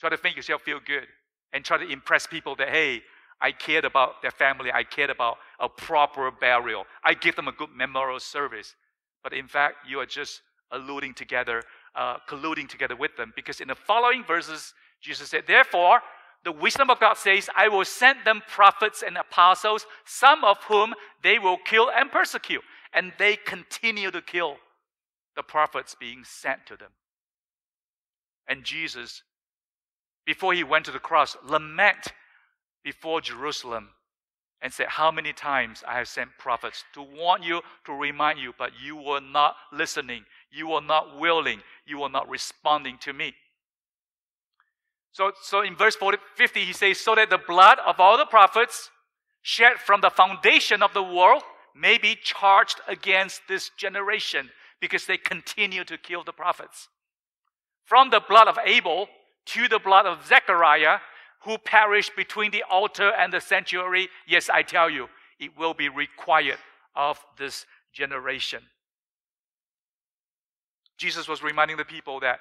Try 0.00 0.10
to 0.10 0.18
make 0.22 0.36
yourself 0.36 0.62
feel 0.62 0.80
good 0.84 1.06
and 1.52 1.64
try 1.64 1.78
to 1.78 1.88
impress 1.88 2.26
people 2.26 2.56
that, 2.56 2.68
hey, 2.68 3.02
I 3.40 3.52
cared 3.52 3.84
about 3.84 4.22
their 4.22 4.30
family. 4.30 4.70
I 4.72 4.84
cared 4.84 5.10
about 5.10 5.38
a 5.60 5.68
proper 5.68 6.30
burial. 6.30 6.84
I 7.02 7.14
give 7.14 7.36
them 7.36 7.48
a 7.48 7.52
good 7.52 7.70
memorial 7.74 8.20
service. 8.20 8.74
But 9.22 9.32
in 9.32 9.48
fact, 9.48 9.76
you 9.88 10.00
are 10.00 10.06
just 10.06 10.42
alluding 10.70 11.14
together, 11.14 11.62
uh, 11.94 12.18
colluding 12.28 12.68
together 12.68 12.96
with 12.96 13.16
them. 13.16 13.32
Because 13.36 13.60
in 13.60 13.68
the 13.68 13.74
following 13.74 14.24
verses, 14.24 14.74
Jesus 15.00 15.30
said, 15.30 15.44
Therefore, 15.46 16.00
the 16.44 16.52
wisdom 16.52 16.90
of 16.90 17.00
God 17.00 17.14
says, 17.16 17.48
I 17.56 17.68
will 17.68 17.84
send 17.84 18.18
them 18.24 18.42
prophets 18.48 19.02
and 19.04 19.16
apostles, 19.16 19.86
some 20.04 20.44
of 20.44 20.58
whom 20.64 20.94
they 21.22 21.38
will 21.38 21.56
kill 21.56 21.90
and 21.90 22.10
persecute. 22.10 22.62
And 22.92 23.12
they 23.18 23.36
continue 23.36 24.10
to 24.10 24.20
kill 24.20 24.56
the 25.36 25.42
prophets 25.42 25.96
being 25.98 26.22
sent 26.24 26.66
to 26.66 26.76
them. 26.76 26.90
And 28.46 28.62
Jesus, 28.62 29.22
before 30.26 30.52
he 30.52 30.62
went 30.62 30.84
to 30.84 30.92
the 30.92 30.98
cross, 30.98 31.36
lament 31.42 32.12
before 32.84 33.22
Jerusalem 33.22 33.88
and 34.60 34.72
said, 34.72 34.86
How 34.88 35.10
many 35.10 35.32
times 35.32 35.82
I 35.88 35.98
have 35.98 36.08
sent 36.08 36.30
prophets 36.38 36.84
to 36.92 37.02
warn 37.02 37.42
you, 37.42 37.62
to 37.86 37.92
remind 37.92 38.38
you, 38.38 38.52
but 38.58 38.72
you 38.80 38.96
were 38.96 39.20
not 39.20 39.56
listening, 39.72 40.24
you 40.50 40.68
were 40.68 40.82
not 40.82 41.18
willing, 41.18 41.62
you 41.86 42.00
were 42.00 42.10
not 42.10 42.28
responding 42.28 42.98
to 42.98 43.12
me. 43.14 43.34
So, 45.14 45.30
so 45.40 45.62
in 45.62 45.76
verse 45.76 45.94
40, 45.94 46.18
50, 46.34 46.64
he 46.64 46.72
says, 46.72 46.98
So 46.98 47.14
that 47.14 47.30
the 47.30 47.38
blood 47.38 47.78
of 47.86 48.00
all 48.00 48.18
the 48.18 48.26
prophets 48.26 48.90
shed 49.42 49.74
from 49.76 50.00
the 50.00 50.10
foundation 50.10 50.82
of 50.82 50.92
the 50.92 51.02
world 51.02 51.44
may 51.74 51.98
be 51.98 52.16
charged 52.20 52.80
against 52.88 53.42
this 53.48 53.70
generation 53.76 54.50
because 54.80 55.06
they 55.06 55.16
continue 55.16 55.84
to 55.84 55.96
kill 55.96 56.24
the 56.24 56.32
prophets. 56.32 56.88
From 57.84 58.10
the 58.10 58.22
blood 58.28 58.48
of 58.48 58.58
Abel 58.64 59.08
to 59.46 59.68
the 59.68 59.78
blood 59.78 60.04
of 60.04 60.26
Zechariah, 60.26 60.98
who 61.44 61.58
perished 61.58 62.16
between 62.16 62.50
the 62.50 62.64
altar 62.68 63.12
and 63.16 63.32
the 63.32 63.40
sanctuary, 63.40 64.08
yes, 64.26 64.50
I 64.50 64.62
tell 64.62 64.90
you, 64.90 65.08
it 65.38 65.56
will 65.56 65.74
be 65.74 65.88
required 65.88 66.58
of 66.96 67.24
this 67.38 67.66
generation. 67.92 68.62
Jesus 70.98 71.28
was 71.28 71.40
reminding 71.42 71.76
the 71.76 71.84
people 71.84 72.18
that 72.20 72.40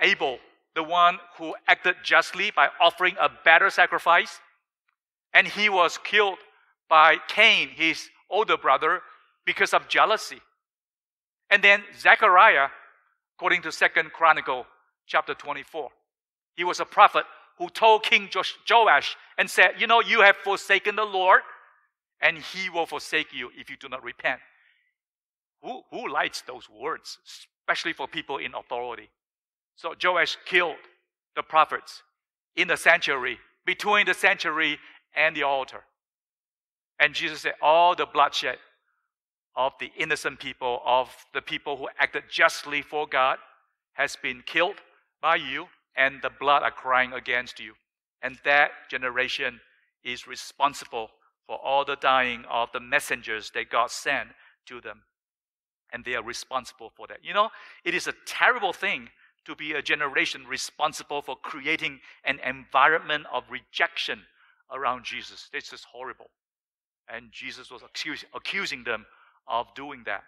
Abel, 0.00 0.38
the 0.74 0.82
one 0.82 1.18
who 1.36 1.54
acted 1.66 1.96
justly 2.02 2.50
by 2.54 2.68
offering 2.80 3.16
a 3.20 3.30
better 3.44 3.70
sacrifice, 3.70 4.40
and 5.34 5.46
he 5.46 5.68
was 5.68 5.98
killed 5.98 6.38
by 6.88 7.16
Cain, 7.28 7.68
his 7.68 8.08
older 8.30 8.56
brother, 8.56 9.02
because 9.44 9.74
of 9.74 9.88
jealousy. 9.88 10.40
And 11.50 11.62
then 11.62 11.82
Zechariah, 11.98 12.68
according 13.36 13.62
to 13.62 13.72
Second 13.72 14.12
Chronicle 14.12 14.66
chapter 15.06 15.34
24, 15.34 15.90
he 16.54 16.64
was 16.64 16.80
a 16.80 16.84
prophet 16.84 17.24
who 17.58 17.68
told 17.68 18.02
King 18.02 18.28
Joash 18.68 19.16
and 19.38 19.48
said, 19.48 19.72
You 19.78 19.86
know, 19.86 20.00
you 20.00 20.22
have 20.22 20.36
forsaken 20.36 20.96
the 20.96 21.04
Lord, 21.04 21.42
and 22.20 22.38
he 22.38 22.70
will 22.70 22.86
forsake 22.86 23.32
you 23.32 23.50
if 23.56 23.68
you 23.68 23.76
do 23.76 23.88
not 23.88 24.02
repent. 24.02 24.40
Who, 25.62 25.82
who 25.90 26.10
likes 26.10 26.42
those 26.42 26.68
words, 26.68 27.18
especially 27.60 27.92
for 27.92 28.08
people 28.08 28.38
in 28.38 28.54
authority? 28.54 29.10
So 29.76 29.94
Joash 30.02 30.36
killed 30.44 30.76
the 31.34 31.42
prophets 31.42 32.02
in 32.56 32.68
the 32.68 32.76
sanctuary, 32.76 33.38
between 33.64 34.06
the 34.06 34.14
sanctuary 34.14 34.78
and 35.16 35.34
the 35.36 35.42
altar. 35.42 35.82
And 36.98 37.14
Jesus 37.14 37.40
said, 37.40 37.54
All 37.60 37.94
the 37.94 38.06
bloodshed 38.06 38.58
of 39.56 39.72
the 39.80 39.90
innocent 39.98 40.38
people, 40.38 40.80
of 40.84 41.08
the 41.34 41.42
people 41.42 41.76
who 41.76 41.88
acted 41.98 42.24
justly 42.30 42.82
for 42.82 43.06
God, 43.06 43.38
has 43.94 44.16
been 44.16 44.42
killed 44.46 44.76
by 45.20 45.36
you 45.36 45.66
and 45.96 46.20
the 46.22 46.30
blood 46.30 46.62
are 46.62 46.70
crying 46.70 47.12
against 47.12 47.60
you. 47.60 47.74
And 48.22 48.38
that 48.44 48.70
generation 48.90 49.60
is 50.04 50.26
responsible 50.26 51.10
for 51.46 51.56
all 51.56 51.84
the 51.84 51.96
dying 51.96 52.44
of 52.50 52.70
the 52.72 52.80
messengers 52.80 53.50
that 53.54 53.70
God 53.70 53.90
sent 53.90 54.28
to 54.66 54.80
them. 54.80 55.02
And 55.92 56.04
they 56.04 56.14
are 56.14 56.22
responsible 56.22 56.90
for 56.96 57.06
that. 57.08 57.18
You 57.22 57.34
know, 57.34 57.50
it 57.84 57.94
is 57.94 58.06
a 58.06 58.14
terrible 58.26 58.72
thing 58.72 59.10
to 59.44 59.54
be 59.54 59.72
a 59.72 59.82
generation 59.82 60.46
responsible 60.46 61.22
for 61.22 61.36
creating 61.36 62.00
an 62.24 62.38
environment 62.44 63.26
of 63.32 63.44
rejection 63.50 64.20
around 64.72 65.04
Jesus. 65.04 65.48
This 65.52 65.72
is 65.72 65.84
horrible. 65.84 66.30
And 67.12 67.32
Jesus 67.32 67.70
was 67.70 67.82
accuse, 67.82 68.24
accusing 68.34 68.84
them 68.84 69.06
of 69.48 69.74
doing 69.74 70.02
that. 70.06 70.22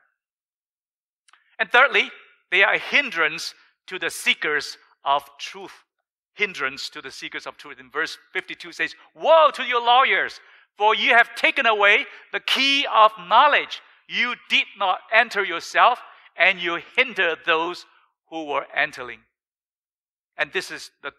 And 1.59 1.70
thirdly, 1.70 2.11
they 2.50 2.62
are 2.62 2.74
a 2.74 2.79
hindrance 2.79 3.55
to 3.87 3.98
the 3.98 4.11
seekers 4.11 4.77
of 5.05 5.22
truth, 5.38 5.85
hindrance 6.35 6.88
to 6.90 7.00
the 7.00 7.11
seekers 7.11 7.46
of 7.46 7.57
truth. 7.57 7.79
In 7.79 7.90
verse 7.90 8.18
52 8.33 8.72
says, 8.72 8.94
Woe 9.14 9.50
to 9.55 9.62
your 9.62 9.85
lawyers, 9.85 10.40
for 10.77 10.94
you 10.94 11.11
have 11.11 11.35
taken 11.37 11.66
away 11.66 12.07
the 12.33 12.40
key 12.40 12.87
of 12.92 13.12
knowledge. 13.29 13.81
You 14.09 14.35
did 14.48 14.66
not 14.79 14.98
enter 15.12 15.44
yourself, 15.44 16.00
and 16.37 16.59
you 16.59 16.81
hinder 16.96 17.37
those 17.46 17.87
who 18.35 18.47
were 18.47 18.66
entering. 18.75 19.20
And 20.37 20.53
this 20.53 20.73
is 20.73 20.90
the, 21.05 21.12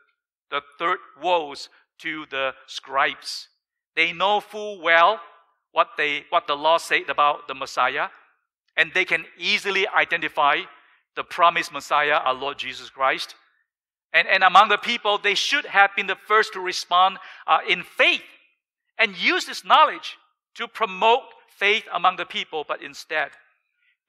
the 0.51 0.61
third 0.77 0.97
woes 1.23 1.69
to 1.99 2.25
the 2.29 2.51
scribes. 2.67 3.47
They 3.95 4.11
know 4.11 4.41
full 4.41 4.81
well 4.81 5.21
what, 5.71 5.91
they, 5.95 6.25
what 6.29 6.45
the 6.45 6.57
law 6.57 6.75
said 6.77 7.07
about 7.07 7.47
the 7.47 7.55
Messiah, 7.55 8.09
and 8.75 8.91
they 8.93 9.05
can 9.05 9.23
easily 9.37 9.87
identify 9.87 10.57
the 11.15 11.23
promised 11.23 11.71
Messiah, 11.71 12.15
our 12.15 12.33
Lord 12.33 12.57
Jesus 12.57 12.89
Christ. 12.89 13.35
And, 14.11 14.27
and 14.27 14.43
among 14.43 14.67
the 14.67 14.77
people, 14.77 15.17
they 15.17 15.35
should 15.35 15.67
have 15.67 15.91
been 15.95 16.07
the 16.07 16.17
first 16.27 16.51
to 16.51 16.59
respond 16.59 17.17
uh, 17.47 17.59
in 17.65 17.83
faith 17.83 18.23
and 18.99 19.15
use 19.17 19.45
this 19.45 19.63
knowledge 19.63 20.17
to 20.55 20.67
promote 20.67 21.23
faith 21.47 21.85
among 21.93 22.17
the 22.17 22.25
people, 22.25 22.65
but 22.67 22.83
instead, 22.83 23.29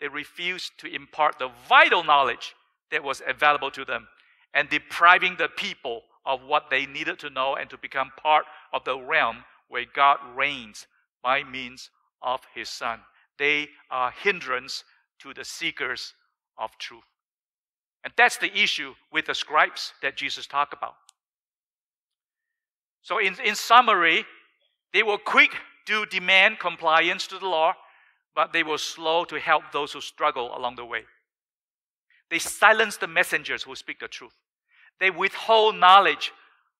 they 0.01 0.09
refused 0.09 0.73
to 0.79 0.93
impart 0.93 1.39
the 1.39 1.51
vital 1.69 2.03
knowledge 2.03 2.57
that 2.91 3.03
was 3.03 3.23
available 3.27 3.71
to 3.71 3.85
them 3.85 4.07
and 4.55 4.69
depriving 4.69 5.37
the 5.37 5.49
people 5.49 6.03
of 6.25 6.43
what 6.43 6.71
they 6.71 6.87
needed 6.87 7.19
to 7.21 7.31
know 7.31 7.55
and 7.55 7.71
to 7.71 7.79
become 7.79 8.11
part 8.21 8.45
of 8.73 8.85
the 8.85 8.99
realm 8.99 9.45
where 9.69 9.85
God 9.95 10.19
reigns 10.35 10.87
by 11.23 11.45
means 11.45 11.91
of 12.23 12.41
his 12.55 12.69
son. 12.69 13.01
They 13.39 13.69
are 13.91 14.11
hindrance 14.11 14.85
to 15.21 15.35
the 15.35 15.45
seekers 15.45 16.15
of 16.59 16.77
truth. 16.79 17.05
And 18.05 18.13
that's 18.17 18.39
the 18.39 18.57
issue 18.57 18.95
with 19.13 19.27
the 19.27 19.35
scribes 19.35 19.93
that 20.03 20.17
Jesus 20.17 20.47
talked 20.47 20.73
about. 20.73 20.95
So, 23.03 23.19
in, 23.19 23.37
in 23.45 23.55
summary, 23.55 24.25
they 24.93 25.03
were 25.03 25.19
quick 25.19 25.51
to 25.87 26.07
demand 26.07 26.59
compliance 26.59 27.27
to 27.29 27.39
the 27.39 27.47
law, 27.47 27.75
but 28.35 28.53
they 28.53 28.63
were 28.63 28.79
slow 28.79 29.25
to 29.25 29.39
help 29.39 29.65
those 29.73 29.93
who 29.93 30.01
struggle 30.01 30.57
along 30.57 30.77
the 30.77 30.85
way. 30.85 31.03
They 32.31 32.39
silence 32.39 32.97
the 32.97 33.07
messengers 33.07 33.63
who 33.63 33.75
speak 33.77 34.01
the 34.01 34.09
truth. 34.09 34.35
They 34.99 35.11
withhold 35.11 35.77
knowledge 35.77 36.33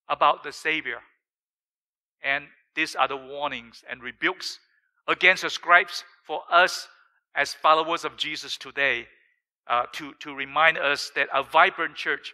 about 0.09 0.43
the 0.43 0.51
Savior. 0.51 0.99
And 2.23 2.45
these 2.75 2.95
are 2.95 3.07
the 3.07 3.17
warnings 3.17 3.83
and 3.89 4.01
rebukes 4.01 4.59
against 5.07 5.43
the 5.43 5.49
scribes 5.49 6.03
for 6.23 6.41
us 6.51 6.87
as 7.35 7.53
followers 7.53 8.03
of 8.03 8.17
Jesus 8.17 8.57
today 8.57 9.07
uh, 9.67 9.85
to, 9.93 10.13
to 10.19 10.35
remind 10.35 10.77
us 10.77 11.11
that 11.15 11.29
a 11.33 11.43
vibrant 11.43 11.95
church, 11.95 12.33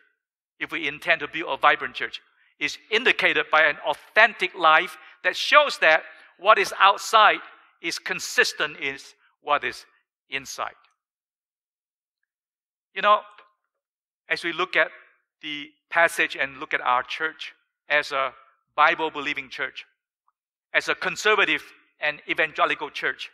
if 0.60 0.71
we 0.71 0.88
intend 0.88 1.19
to 1.19 1.28
build 1.28 1.49
a 1.49 1.58
vibrant 1.58 1.95
church, 1.95 2.21
is 2.60 2.78
indicated 2.89 3.45
by 3.52 3.63
an 3.63 3.78
authentic 3.86 4.56
life 4.56 4.97
that 5.23 5.36
shows 5.36 5.78
that 5.80 6.04
what 6.39 6.58
is 6.58 6.73
outside 6.80 7.39
is 7.82 7.99
consistent 7.99 8.80
with 8.80 9.13
what 9.41 9.63
is 9.63 9.86
inside. 10.30 10.71
You 12.96 13.02
know, 13.02 13.22
as 14.30 14.44
we 14.44 14.54
look 14.54 14.76
at 14.76 14.90
the 15.42 15.70
passage 15.90 16.38
and 16.40 16.60
look 16.60 16.74
at 16.74 16.82
our 16.82 17.04
church 17.04 17.54
as 17.90 18.12
a 18.12 18.34
Bible 18.76 19.10
believing 19.10 19.50
church, 19.50 19.86
as 20.74 20.90
a 20.90 20.96
conservative 20.96 21.64
and 22.00 22.22
evangelical 22.30 22.90
church, 22.90 23.30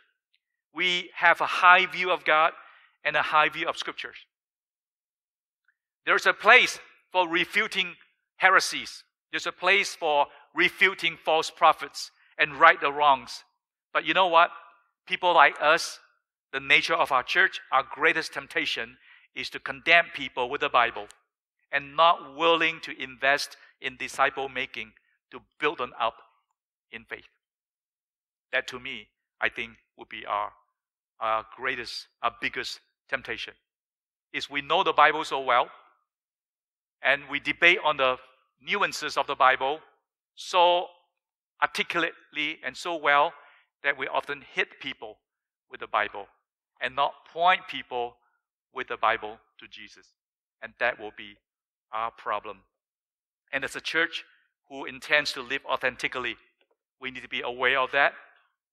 we 0.74 1.10
have 1.14 1.40
a 1.40 1.46
high 1.46 1.86
view 1.86 2.10
of 2.10 2.24
God 2.24 2.52
and 3.04 3.16
a 3.16 3.22
high 3.22 3.48
view 3.48 3.68
of 3.68 3.76
scriptures. 3.76 4.16
There's 6.06 6.26
a 6.26 6.32
place 6.32 6.78
for 7.12 7.28
refuting 7.28 7.94
heresies. 8.36 9.04
There's 9.30 9.46
a 9.46 9.52
place 9.52 9.94
for 9.94 10.26
refuting 10.54 11.18
false 11.22 11.50
prophets 11.50 12.10
and 12.38 12.54
right 12.54 12.80
the 12.80 12.92
wrongs. 12.92 13.44
But 13.92 14.04
you 14.04 14.14
know 14.14 14.28
what? 14.28 14.50
People 15.06 15.34
like 15.34 15.56
us, 15.60 15.98
the 16.52 16.60
nature 16.60 16.94
of 16.94 17.12
our 17.12 17.22
church, 17.22 17.60
our 17.70 17.84
greatest 17.94 18.32
temptation 18.32 18.96
is 19.34 19.50
to 19.50 19.60
condemn 19.60 20.06
people 20.14 20.50
with 20.50 20.60
the 20.60 20.68
Bible 20.68 21.06
and 21.72 21.96
not 21.96 22.36
willing 22.36 22.80
to 22.80 23.02
invest 23.02 23.56
in 23.80 23.96
disciple 23.96 24.48
making 24.48 24.92
to 25.30 25.40
build 25.58 25.78
them 25.78 25.92
up 25.98 26.16
in 26.92 27.04
faith. 27.04 27.28
That 28.52 28.66
to 28.68 28.80
me, 28.80 29.08
I 29.40 29.48
think, 29.48 29.72
would 29.96 30.08
be 30.08 30.26
our, 30.26 30.52
our 31.20 31.46
greatest, 31.56 32.08
our 32.22 32.32
biggest 32.40 32.80
temptation 33.08 33.54
is 34.32 34.48
we 34.48 34.62
know 34.62 34.82
the 34.82 34.92
Bible 34.92 35.24
so 35.24 35.40
well 35.40 35.68
and 37.02 37.22
we 37.30 37.40
debate 37.40 37.78
on 37.84 37.96
the 37.96 38.16
nuances 38.60 39.16
of 39.16 39.26
the 39.26 39.34
Bible 39.34 39.80
so 40.34 40.86
articulately 41.62 42.58
and 42.64 42.76
so 42.76 42.96
well 42.96 43.32
that 43.82 43.96
we 43.96 44.06
often 44.08 44.42
hit 44.54 44.68
people 44.80 45.16
with 45.70 45.80
the 45.80 45.86
Bible 45.86 46.26
and 46.80 46.94
not 46.94 47.12
point 47.32 47.60
people 47.68 48.16
with 48.74 48.88
the 48.88 48.96
Bible 48.96 49.38
to 49.58 49.66
Jesus. 49.68 50.06
And 50.62 50.72
that 50.78 50.98
will 51.00 51.12
be 51.16 51.36
our 51.92 52.10
problem. 52.10 52.58
And 53.52 53.64
as 53.64 53.76
a 53.76 53.80
church 53.80 54.24
who 54.68 54.84
intends 54.84 55.32
to 55.32 55.42
live 55.42 55.62
authentically, 55.66 56.36
we 57.00 57.10
need 57.10 57.22
to 57.22 57.28
be 57.28 57.40
aware 57.40 57.78
of 57.78 57.90
that. 57.92 58.12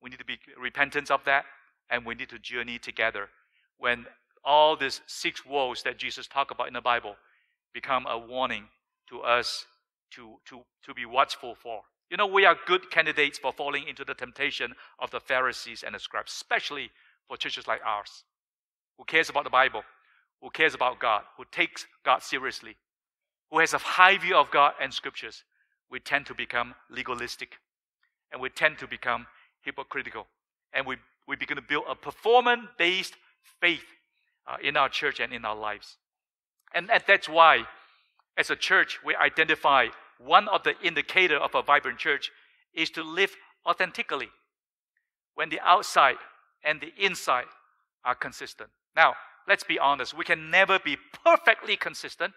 We 0.02 0.10
need 0.10 0.20
to 0.20 0.26
be 0.26 0.38
repentant 0.60 1.10
of 1.10 1.24
that. 1.26 1.46
And 1.90 2.06
we 2.06 2.16
need 2.16 2.30
to 2.30 2.40
journey 2.40 2.78
together. 2.78 3.30
When 3.78 4.06
all 4.44 4.76
these 4.76 5.02
six 5.08 5.46
woes 5.46 5.84
that 5.84 5.98
Jesus 5.98 6.28
talked 6.28 6.52
about 6.52 6.68
in 6.68 6.74
the 6.74 6.82
Bible 6.82 7.16
become 7.74 8.06
a 8.08 8.18
warning 8.18 8.66
to 9.10 9.22
us 9.22 9.66
to, 10.12 10.36
to, 10.46 10.62
to 10.86 10.94
be 10.94 11.06
watchful 11.06 11.56
for. 11.56 11.82
You 12.10 12.18
know, 12.18 12.28
we 12.28 12.46
are 12.46 12.56
good 12.66 12.90
candidates 12.90 13.38
for 13.38 13.52
falling 13.52 13.88
into 13.88 14.06
the 14.06 14.14
temptation 14.14 14.74
of 15.00 15.12
the 15.12 15.20
Pharisees 15.20 15.84
and 15.84 15.94
the 15.94 16.00
scribes, 16.00 16.32
especially 16.32 16.92
for 17.28 17.36
churches 17.36 17.68
like 17.68 17.82
ours, 17.86 18.24
who 18.98 19.06
cares 19.06 19.30
about 19.30 19.44
the 19.44 19.50
Bible, 19.50 19.84
who 20.42 20.50
cares 20.50 20.74
about 20.74 21.00
God, 21.00 21.24
who 21.38 21.46
takes 21.52 21.86
God 22.04 22.22
seriously, 22.22 22.76
who 23.52 23.60
has 23.60 23.74
a 23.74 23.78
high 23.78 24.18
view 24.18 24.36
of 24.36 24.52
God 24.52 24.74
and 24.82 24.94
scriptures. 24.94 25.44
We 25.90 26.00
tend 26.00 26.26
to 26.28 26.34
become 26.34 26.76
legalistic 26.90 27.58
and 28.32 28.42
we 28.42 28.50
tend 28.50 28.78
to 28.80 28.88
become 28.88 29.26
hypocritical. 29.62 30.28
And 30.74 30.86
we, 30.86 30.98
we 31.28 31.36
begin 31.36 31.56
to 31.56 31.64
build 31.64 31.86
a 31.88 31.96
performance 31.96 32.64
based 32.78 33.16
faith 33.62 33.86
uh, 34.48 34.58
in 34.62 34.78
our 34.78 34.90
church 34.90 35.20
and 35.20 35.34
in 35.34 35.46
our 35.46 35.56
lives. 35.56 35.98
And, 36.74 36.90
that's 37.08 37.30
why, 37.30 37.64
as 38.38 38.50
a 38.50 38.56
church, 38.56 39.00
we 39.04 39.16
identify 39.16 39.88
one 40.20 40.48
of 40.50 40.64
the 40.64 40.74
indicator 40.84 41.38
of 41.38 41.56
a 41.56 41.62
vibrant 41.62 41.98
church 41.98 42.32
is 42.74 42.90
to 42.92 43.04
live 43.04 43.36
authentically 43.66 44.30
when 45.36 45.50
the 45.50 45.60
outside 45.62 46.18
and 46.64 46.82
the 46.82 46.92
inside 46.98 47.46
are 48.04 48.16
consistent. 48.16 48.70
Now, 48.98 49.14
let's 49.48 49.64
be 49.64 49.80
honest, 49.80 50.18
we 50.18 50.26
can 50.26 50.50
never 50.50 50.80
be 50.80 50.98
perfectly 51.24 51.78
consistent, 51.78 52.34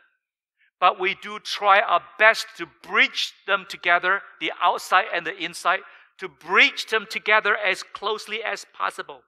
but 0.79 1.01
we 1.01 1.17
do 1.21 1.41
try 1.41 1.81
our 1.81 2.03
best 2.19 2.47
to 2.59 2.67
bridge 2.83 3.33
them 3.47 3.67
together, 3.69 4.21
the 4.41 4.53
outside 4.63 5.07
and 5.13 5.27
the 5.27 5.37
inside, 5.37 5.81
to 6.19 6.29
bridge 6.29 6.87
them 6.87 7.07
together 7.11 7.57
as 7.57 7.83
closely 7.83 8.43
as 8.45 8.67
possible. 8.77 9.23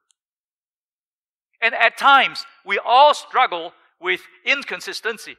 And 1.62 1.74
at 1.74 1.96
times, 1.96 2.44
we 2.66 2.78
all 2.78 3.14
struggle 3.14 3.72
with 4.00 4.20
inconsistency. 4.44 5.36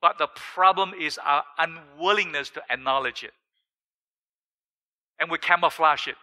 But 0.00 0.18
the 0.18 0.28
problem 0.28 0.94
is 0.98 1.18
our 1.18 1.42
unwillingness 1.58 2.50
to 2.50 2.62
acknowledge 2.70 3.24
it. 3.24 3.32
And 5.18 5.30
we 5.30 5.38
camouflage 5.38 6.06
it. 6.06 6.14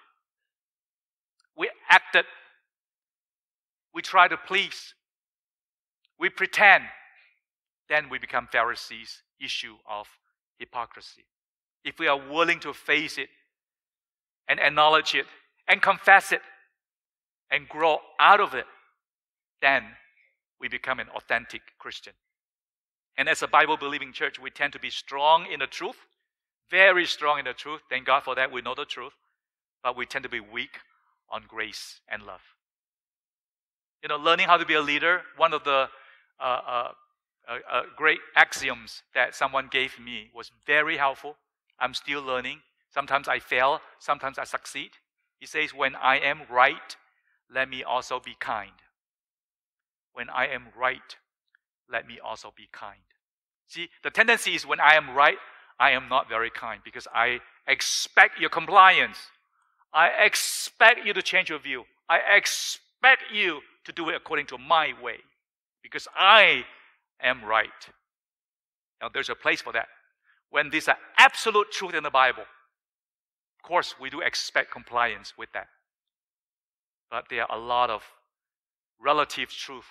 We 1.57 1.69
act 1.89 2.15
it. 2.15 2.25
We 3.95 4.01
try 4.01 4.27
to 4.27 4.37
please. 4.37 4.93
We 6.19 6.29
pretend. 6.29 6.83
Then 7.87 8.09
we 8.09 8.19
become 8.19 8.47
Pharisees' 8.51 9.23
issue 9.39 9.75
of 9.89 10.07
hypocrisy. 10.59 11.25
If 11.83 11.97
we 11.97 12.07
are 12.07 12.19
willing 12.19 12.59
to 12.61 12.73
face 12.73 13.17
it 13.17 13.29
and 14.47 14.59
acknowledge 14.59 15.15
it 15.15 15.25
and 15.67 15.81
confess 15.81 16.31
it 16.31 16.41
and 17.49 17.69
grow 17.69 17.99
out 18.19 18.41
of 18.41 18.53
it, 18.53 18.65
then 19.61 19.83
we 20.59 20.67
become 20.67 20.99
an 20.99 21.07
authentic 21.15 21.61
Christian. 21.79 22.13
And 23.17 23.29
as 23.29 23.41
a 23.41 23.47
Bible 23.47 23.77
believing 23.77 24.11
church, 24.11 24.39
we 24.39 24.49
tend 24.49 24.73
to 24.73 24.79
be 24.79 24.89
strong 24.89 25.45
in 25.49 25.59
the 25.59 25.67
truth, 25.67 25.95
very 26.69 27.05
strong 27.05 27.39
in 27.39 27.45
the 27.45 27.53
truth. 27.53 27.81
Thank 27.89 28.07
God 28.07 28.23
for 28.23 28.35
that. 28.35 28.51
We 28.51 28.61
know 28.61 28.75
the 28.75 28.85
truth. 28.85 29.13
But 29.83 29.95
we 29.95 30.05
tend 30.05 30.23
to 30.23 30.29
be 30.29 30.39
weak 30.39 30.79
on 31.29 31.43
grace 31.47 32.01
and 32.09 32.23
love. 32.23 32.54
You 34.05 34.09
know, 34.09 34.17
learning 34.17 34.45
how 34.45 34.57
to 34.57 34.67
be 34.67 34.75
a 34.75 34.81
leader, 34.81 35.23
one 35.35 35.51
of 35.51 35.63
the 35.63 35.89
uh, 36.39 36.43
uh, 36.43 36.91
uh, 37.49 37.57
uh 37.67 37.81
great 37.97 38.19
axioms 38.35 39.01
that 39.15 39.33
someone 39.33 39.67
gave 39.71 39.99
me 39.99 40.29
was 40.31 40.51
very 40.67 40.95
helpful. 40.95 41.37
I'm 41.79 41.95
still 41.95 42.21
learning. 42.21 42.59
Sometimes 42.93 43.27
I 43.27 43.39
fail, 43.39 43.81
sometimes 43.97 44.37
I 44.37 44.43
succeed. 44.43 44.91
He 45.39 45.47
says, 45.47 45.73
When 45.73 45.95
I 45.95 46.19
am 46.19 46.41
right, 46.51 46.95
let 47.51 47.67
me 47.67 47.81
also 47.81 48.19
be 48.19 48.35
kind. 48.39 48.77
When 50.13 50.29
I 50.29 50.49
am 50.49 50.67
right, 50.77 51.15
let 51.91 52.05
me 52.05 52.19
also 52.23 52.53
be 52.55 52.69
kind. 52.71 53.07
See, 53.65 53.89
the 54.03 54.11
tendency 54.11 54.53
is 54.53 54.67
when 54.67 54.79
I 54.79 54.93
am 54.93 55.15
right, 55.15 55.39
I 55.79 55.89
am 55.97 56.09
not 56.09 56.29
very 56.29 56.51
kind 56.51 56.81
because 56.85 57.07
I 57.11 57.39
expect 57.67 58.39
your 58.39 58.51
compliance. 58.51 59.17
I 59.91 60.09
expect 60.09 61.07
you 61.07 61.13
to 61.13 61.23
change 61.23 61.49
your 61.49 61.57
view. 61.57 61.85
I 62.07 62.19
expect 62.37 63.31
you 63.33 63.61
to 63.85 63.91
do 63.91 64.09
it 64.09 64.15
according 64.15 64.47
to 64.47 64.57
my 64.57 64.93
way 65.01 65.17
because 65.81 66.07
I 66.15 66.65
am 67.21 67.43
right. 67.43 67.69
Now, 69.01 69.09
there's 69.13 69.29
a 69.29 69.35
place 69.35 69.61
for 69.61 69.73
that. 69.73 69.87
When 70.49 70.69
there's 70.69 70.87
an 70.87 70.95
absolute 71.17 71.71
truth 71.71 71.93
in 71.93 72.03
the 72.03 72.09
Bible, 72.09 72.43
of 72.43 73.67
course, 73.67 73.95
we 73.99 74.09
do 74.09 74.21
expect 74.21 74.71
compliance 74.71 75.33
with 75.37 75.49
that. 75.53 75.67
But 77.11 77.25
there 77.29 77.49
are 77.49 77.57
a 77.57 77.61
lot 77.61 77.89
of 77.89 78.03
relative 78.99 79.49
truth 79.49 79.85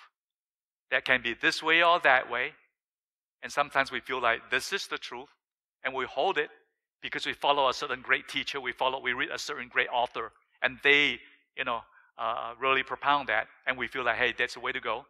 that 0.91 1.05
can 1.05 1.21
be 1.21 1.33
this 1.33 1.63
way 1.63 1.83
or 1.83 1.99
that 2.01 2.29
way. 2.29 2.53
And 3.43 3.51
sometimes 3.51 3.91
we 3.91 3.99
feel 3.99 4.21
like 4.21 4.49
this 4.49 4.73
is 4.73 4.87
the 4.87 4.97
truth, 4.97 5.29
and 5.83 5.93
we 5.93 6.05
hold 6.05 6.37
it 6.37 6.49
because 7.01 7.25
we 7.25 7.33
follow 7.33 7.69
a 7.69 7.73
certain 7.73 8.01
great 8.01 8.27
teacher, 8.27 8.59
we 8.59 8.71
follow, 8.71 8.99
we 8.99 9.13
read 9.13 9.29
a 9.31 9.37
certain 9.37 9.67
great 9.67 9.87
author, 9.93 10.31
and 10.63 10.79
they, 10.83 11.19
you 11.55 11.63
know, 11.63 11.81
uh, 12.17 12.53
really 12.59 12.83
propound 12.83 13.29
that, 13.29 13.47
and 13.67 13.77
we 13.77 13.87
feel 13.87 14.05
like, 14.05 14.17
hey, 14.17 14.33
that's 14.37 14.53
the 14.53 14.59
way 14.59 14.71
to 14.71 14.79
go. 14.79 15.05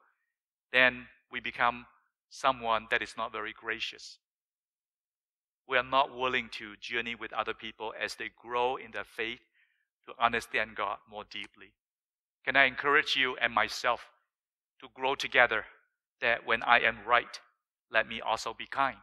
Then 0.73 1.07
we 1.31 1.39
become 1.39 1.85
someone 2.29 2.87
that 2.91 3.01
is 3.01 3.15
not 3.17 3.31
very 3.31 3.53
gracious. 3.53 4.17
We 5.67 5.77
are 5.77 5.83
not 5.83 6.15
willing 6.15 6.49
to 6.53 6.75
journey 6.79 7.15
with 7.15 7.33
other 7.33 7.53
people 7.53 7.93
as 7.99 8.15
they 8.15 8.29
grow 8.41 8.75
in 8.75 8.91
their 8.91 9.03
faith 9.03 9.39
to 10.07 10.23
understand 10.23 10.75
God 10.75 10.97
more 11.09 11.23
deeply. 11.29 11.73
Can 12.45 12.55
I 12.55 12.65
encourage 12.65 13.15
you 13.15 13.35
and 13.37 13.53
myself 13.53 14.07
to 14.81 14.87
grow 14.93 15.15
together 15.15 15.65
that 16.21 16.45
when 16.45 16.61
I 16.63 16.79
am 16.81 16.97
right, 17.05 17.39
let 17.91 18.07
me 18.07 18.21
also 18.21 18.53
be 18.53 18.67
kind. 18.67 18.97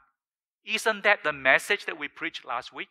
Isn't 0.64 1.02
that 1.02 1.24
the 1.24 1.32
message 1.32 1.86
that 1.86 1.98
we 1.98 2.08
preached 2.08 2.44
last 2.44 2.72
week? 2.72 2.90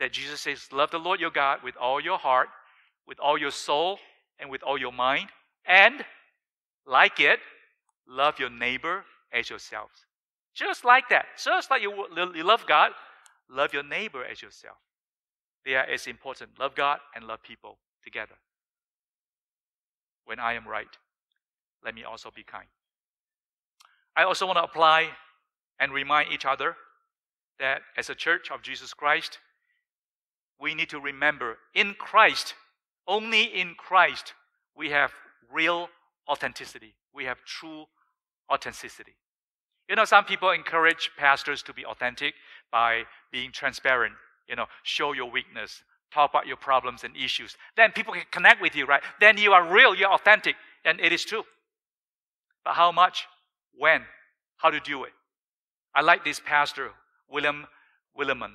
That 0.00 0.12
Jesus 0.12 0.40
says, 0.40 0.68
Love 0.72 0.90
the 0.90 0.98
Lord 0.98 1.20
your 1.20 1.30
God 1.30 1.60
with 1.62 1.76
all 1.76 2.00
your 2.00 2.18
heart, 2.18 2.48
with 3.06 3.20
all 3.20 3.38
your 3.38 3.52
soul, 3.52 3.98
and 4.42 4.50
with 4.50 4.62
all 4.62 4.76
your 4.76 4.92
mind. 4.92 5.28
And, 5.64 6.04
like 6.86 7.20
it, 7.20 7.38
love 8.06 8.38
your 8.38 8.50
neighbor 8.50 9.04
as 9.32 9.48
yourselves. 9.48 10.04
Just 10.52 10.84
like 10.84 11.08
that. 11.08 11.26
Just 11.42 11.70
like 11.70 11.80
you, 11.80 12.06
you 12.34 12.44
love 12.44 12.66
God, 12.66 12.90
love 13.48 13.72
your 13.72 13.84
neighbor 13.84 14.22
as 14.24 14.42
yourself. 14.42 14.76
They 15.64 15.76
are 15.76 15.84
as 15.84 16.06
important. 16.06 16.58
Love 16.58 16.74
God 16.74 16.98
and 17.14 17.24
love 17.24 17.42
people 17.42 17.78
together. 18.02 18.34
When 20.26 20.38
I 20.38 20.54
am 20.54 20.66
right, 20.66 20.88
let 21.84 21.94
me 21.94 22.04
also 22.04 22.30
be 22.34 22.42
kind. 22.42 22.66
I 24.16 24.24
also 24.24 24.46
want 24.46 24.58
to 24.58 24.64
apply 24.64 25.10
and 25.80 25.92
remind 25.92 26.32
each 26.32 26.44
other 26.44 26.76
that 27.58 27.82
as 27.96 28.10
a 28.10 28.14
church 28.14 28.50
of 28.50 28.62
Jesus 28.62 28.92
Christ, 28.92 29.38
we 30.60 30.74
need 30.74 30.90
to 30.90 31.00
remember 31.00 31.58
in 31.74 31.94
Christ, 31.94 32.54
only 33.06 33.42
in 33.42 33.74
Christ, 33.74 34.34
we 34.76 34.90
have 34.90 35.12
real 35.52 35.88
authenticity. 36.28 36.94
We 37.14 37.24
have 37.24 37.38
true 37.44 37.84
authenticity. 38.50 39.14
You 39.88 39.96
know, 39.96 40.04
some 40.04 40.24
people 40.24 40.50
encourage 40.50 41.10
pastors 41.16 41.62
to 41.64 41.74
be 41.74 41.84
authentic 41.84 42.34
by 42.70 43.02
being 43.30 43.52
transparent. 43.52 44.14
You 44.48 44.56
know, 44.56 44.66
show 44.82 45.12
your 45.12 45.30
weakness, 45.30 45.82
talk 46.12 46.30
about 46.30 46.46
your 46.46 46.56
problems 46.56 47.04
and 47.04 47.16
issues. 47.16 47.56
Then 47.76 47.92
people 47.92 48.14
can 48.14 48.24
connect 48.30 48.62
with 48.62 48.74
you, 48.74 48.86
right? 48.86 49.02
Then 49.20 49.36
you 49.36 49.52
are 49.52 49.72
real, 49.72 49.94
you're 49.94 50.12
authentic, 50.12 50.56
and 50.84 51.00
it 51.00 51.12
is 51.12 51.24
true. 51.24 51.44
But 52.64 52.74
how 52.74 52.92
much? 52.92 53.26
When? 53.76 54.02
How 54.56 54.70
to 54.70 54.80
do 54.80 55.04
it? 55.04 55.12
I 55.94 56.02
like 56.02 56.24
this 56.24 56.40
pastor, 56.40 56.90
William 57.28 57.66
Willimon. 58.18 58.52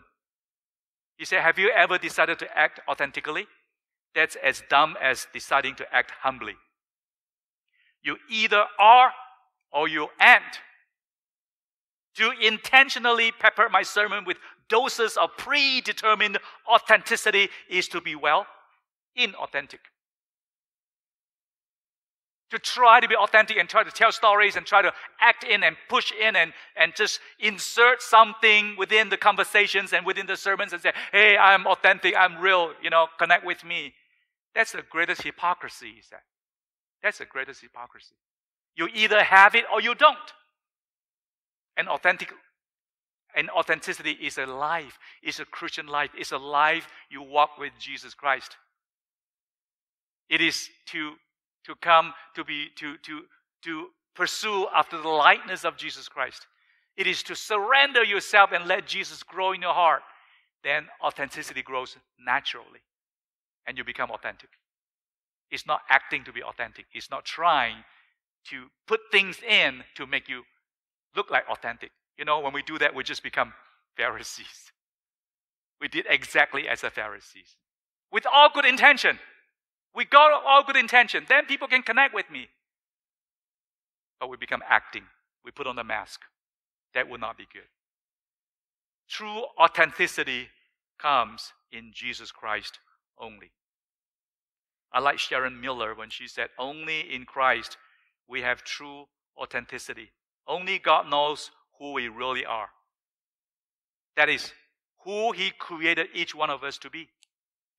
He 1.18 1.26
said, 1.26 1.42
Have 1.42 1.60
you 1.60 1.70
ever 1.70 1.98
decided 1.98 2.40
to 2.40 2.58
act 2.58 2.80
authentically? 2.88 3.48
That's 4.18 4.36
as 4.44 4.64
dumb 4.68 4.98
as 5.00 5.28
deciding 5.32 5.76
to 5.76 5.86
act 5.94 6.12
humbly. 6.22 6.56
You 8.02 8.18
either 8.32 8.66
are 8.80 9.12
or 9.72 9.88
you 9.88 10.08
aren't. 10.20 10.60
To 12.16 12.32
intentionally 12.42 13.32
pepper 13.32 13.70
my 13.70 13.84
sermon 13.84 14.26
with 14.26 14.38
doses 14.70 15.18
of 15.18 15.30
predetermined 15.38 16.40
authenticity 16.68 17.50
is 17.70 17.88
to 17.90 18.02
be, 18.02 18.16
well, 18.16 18.48
inauthentic. 19.16 19.82
to 22.50 22.58
try 22.58 23.00
to 23.00 23.08
be 23.08 23.16
authentic 23.16 23.58
and 23.58 23.68
try 23.68 23.84
to 23.84 23.92
tell 23.92 24.12
stories 24.12 24.56
and 24.56 24.66
try 24.66 24.82
to 24.82 24.92
act 25.20 25.44
in 25.44 25.64
and 25.64 25.76
push 25.90 26.12
in 26.14 26.36
and, 26.36 26.54
and 26.76 26.96
just 26.96 27.20
insert 27.40 28.02
something 28.02 28.76
within 28.78 29.10
the 29.10 29.18
conversations 29.18 29.92
and 29.94 30.06
within 30.06 30.26
the 30.26 30.38
sermons 30.38 30.72
and 30.72 30.82
say, 30.82 30.94
hey, 31.12 31.38
I'm 31.38 31.68
authentic, 31.68 32.16
I'm 32.18 32.40
real, 32.40 32.72
you 32.82 32.90
know, 32.90 33.08
connect 33.20 33.46
with 33.46 33.64
me. 33.66 33.94
That's 34.58 34.72
the 34.72 34.82
greatest 34.90 35.22
hypocrisy, 35.22 35.90
is 36.00 36.10
that? 36.10 36.24
That's 37.04 37.20
the 37.20 37.26
greatest 37.26 37.62
hypocrisy. 37.62 38.16
You 38.76 38.90
either 38.92 39.24
have 39.24 39.54
it 39.54 39.66
or 39.72 39.80
you 39.80 39.94
don't. 39.94 40.18
And 41.78 41.88
authentic 41.88 42.34
and 43.36 43.52
authenticity 43.52 44.14
is 44.14 44.40
a 44.40 44.48
life, 44.48 44.98
it's 45.22 45.40
a 45.40 45.46
Christian 45.46 45.86
life, 45.86 46.10
it's 46.18 46.32
a 46.32 46.40
life 46.40 46.88
you 47.12 47.22
walk 47.22 47.60
with 47.60 47.72
Jesus 47.78 48.16
Christ. 48.16 48.58
It 50.28 50.42
is 50.42 50.70
to 50.88 51.14
to 51.66 51.76
come 51.76 52.16
to 52.34 52.44
be 52.44 52.70
to 52.78 52.98
to 52.98 53.22
to 53.62 53.88
pursue 54.16 54.66
after 54.76 55.00
the 55.00 55.08
likeness 55.08 55.66
of 55.66 55.78
Jesus 55.78 56.10
Christ. 56.10 56.48
It 56.96 57.06
is 57.06 57.22
to 57.24 57.36
surrender 57.36 58.04
yourself 58.04 58.52
and 58.54 58.66
let 58.66 58.88
Jesus 58.88 59.22
grow 59.22 59.52
in 59.52 59.62
your 59.62 59.76
heart. 59.76 60.02
Then 60.64 60.88
authenticity 61.04 61.62
grows 61.62 61.96
naturally 62.20 62.82
and 63.68 63.78
you 63.78 63.84
become 63.84 64.10
authentic. 64.10 64.50
It's 65.52 65.68
not 65.68 65.82
acting 65.90 66.24
to 66.24 66.34
be 66.34 66.42
authentic. 66.42 66.86
It's 66.94 67.12
not 67.12 67.26
trying 67.26 67.76
to 68.50 68.68
put 68.88 69.02
things 69.12 69.38
in 69.48 69.84
to 69.96 70.08
make 70.08 70.28
you 70.30 70.44
look 71.16 71.30
like 71.30 71.44
authentic. 71.50 71.92
You 72.18 72.26
know, 72.26 72.40
when 72.40 72.54
we 72.54 72.64
do 72.64 72.78
that, 72.80 72.96
we 72.96 73.04
just 73.04 73.24
become 73.24 73.54
Pharisees. 73.98 74.72
We 75.80 75.88
did 75.88 76.06
exactly 76.10 76.68
as 76.68 76.82
the 76.82 76.90
Pharisees. 76.90 77.56
With 78.12 78.26
all 78.32 78.50
good 78.54 78.66
intention. 78.66 79.20
We 79.94 80.06
got 80.06 80.32
all 80.32 80.64
good 80.64 80.78
intention. 80.78 81.26
Then 81.28 81.46
people 81.46 81.68
can 81.68 81.82
connect 81.82 82.14
with 82.14 82.30
me. 82.32 82.48
But 84.20 84.30
we 84.30 84.38
become 84.38 84.64
acting. 84.68 85.04
We 85.44 85.52
put 85.52 85.68
on 85.68 85.76
the 85.76 85.84
mask. 85.84 86.22
That 86.94 87.10
would 87.10 87.22
not 87.22 87.38
be 87.38 87.48
good. 87.52 87.68
True 89.10 89.44
authenticity 89.60 90.50
comes 91.00 91.54
in 91.72 91.92
Jesus 91.94 92.32
Christ 92.32 92.80
only. 93.20 93.52
I 94.92 95.00
like 95.00 95.20
Sharon 95.20 95.60
Miller 95.60 95.94
when 95.94 96.10
she 96.10 96.28
said, 96.28 96.50
Only 96.58 97.14
in 97.14 97.26
Christ 97.26 97.78
we 98.28 98.42
have 98.42 98.64
true 98.64 99.06
authenticity. 99.38 100.12
Only 100.48 100.80
God 100.80 101.10
knows 101.10 101.52
who 101.80 101.94
we 101.94 102.08
really 102.08 102.46
are. 102.46 102.70
That 104.16 104.30
is 104.30 104.54
who 105.04 105.32
He 105.32 105.52
created 105.52 106.08
each 106.14 106.34
one 106.34 106.50
of 106.50 106.64
us 106.64 106.78
to 106.80 106.90
be. 106.90 107.10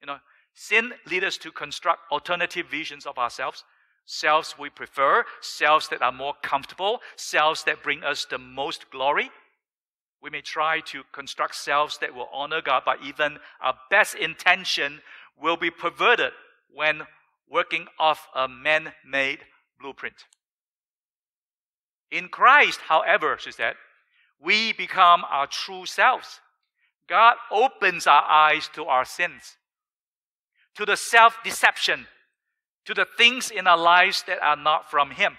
You 0.01 0.07
know, 0.07 0.19
sin 0.55 0.93
leads 1.11 1.25
us 1.25 1.37
to 1.39 1.51
construct 1.51 2.11
alternative 2.13 2.67
visions 2.71 3.07
of 3.07 3.19
ourselves, 3.19 3.65
selves 4.07 4.55
we 4.59 4.71
prefer, 4.71 5.25
selves 5.41 5.89
that 5.89 6.03
are 6.03 6.13
more 6.13 6.35
comfortable, 6.43 7.01
selves 7.17 7.65
that 7.65 7.83
bring 7.83 8.05
us 8.05 8.27
the 8.27 8.39
most 8.39 8.91
glory. 8.91 9.31
We 10.21 10.31
may 10.31 10.41
try 10.41 10.81
to 10.87 11.03
construct 11.13 11.55
selves 11.55 11.99
that 11.99 12.15
will 12.15 12.29
honor 12.33 12.61
God, 12.61 12.83
but 12.85 12.99
even 13.05 13.39
our 13.61 13.75
best 13.91 14.15
intention 14.17 15.01
will 15.41 15.57
be 15.57 15.71
perverted 15.71 16.33
when 16.73 17.03
working 17.49 17.87
off 17.99 18.27
a 18.35 18.49
man 18.49 18.93
made 19.07 19.41
blueprint. 19.81 20.17
In 22.11 22.29
Christ, 22.29 22.81
however, 22.81 23.37
she 23.39 23.53
said, 23.53 23.75
we 24.41 24.73
become 24.73 25.25
our 25.29 25.47
true 25.47 25.87
selves. 25.87 26.41
God 27.09 27.37
opens 27.51 28.07
our 28.07 28.23
eyes 28.23 28.69
to 28.75 28.85
our 28.85 29.05
sins, 29.05 29.57
to 30.77 30.85
the 30.85 30.97
self 30.97 31.39
deception, 31.43 32.07
to 32.85 32.95
the 32.95 33.07
things 33.17 33.51
in 33.51 33.67
our 33.67 33.79
lives 33.79 34.23
that 34.27 34.41
are 34.43 34.57
not 34.57 34.91
from 34.91 35.11
Him. 35.11 35.37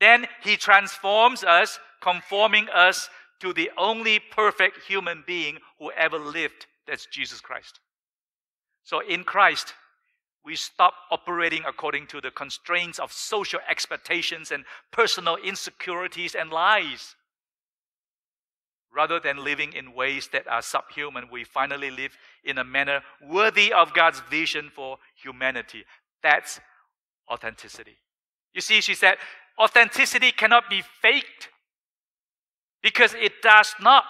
Then 0.00 0.26
He 0.42 0.56
transforms 0.56 1.44
us, 1.44 1.78
conforming 2.00 2.68
us 2.70 3.10
to 3.40 3.52
the 3.52 3.70
only 3.76 4.18
perfect 4.18 4.78
human 4.86 5.24
being 5.26 5.58
who 5.78 5.90
ever 5.92 6.18
lived. 6.18 6.66
That's 6.86 7.06
Jesus 7.06 7.40
Christ. 7.40 7.80
So 8.84 9.00
in 9.00 9.24
Christ, 9.24 9.74
we 10.44 10.56
stop 10.56 10.94
operating 11.10 11.62
according 11.66 12.06
to 12.08 12.20
the 12.20 12.30
constraints 12.30 12.98
of 12.98 13.12
social 13.12 13.60
expectations 13.68 14.50
and 14.50 14.64
personal 14.90 15.36
insecurities 15.36 16.34
and 16.34 16.50
lies. 16.50 17.14
Rather 18.92 19.20
than 19.20 19.44
living 19.44 19.72
in 19.72 19.94
ways 19.94 20.28
that 20.32 20.48
are 20.48 20.62
subhuman, 20.62 21.28
we 21.30 21.44
finally 21.44 21.90
live 21.90 22.16
in 22.42 22.58
a 22.58 22.64
manner 22.64 23.02
worthy 23.28 23.72
of 23.72 23.94
God's 23.94 24.20
vision 24.30 24.70
for 24.74 24.96
humanity. 25.22 25.84
That's 26.22 26.58
authenticity. 27.30 27.96
You 28.52 28.60
see, 28.60 28.80
she 28.80 28.94
said, 28.94 29.18
authenticity 29.58 30.32
cannot 30.32 30.68
be 30.68 30.82
faked 31.02 31.50
because 32.82 33.14
it 33.14 33.42
does 33.42 33.74
not, 33.80 34.04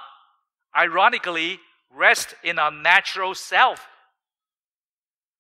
ironically, 0.75 1.59
rest 1.95 2.35
in 2.43 2.59
our 2.59 2.71
natural 2.71 3.35
self. 3.35 3.87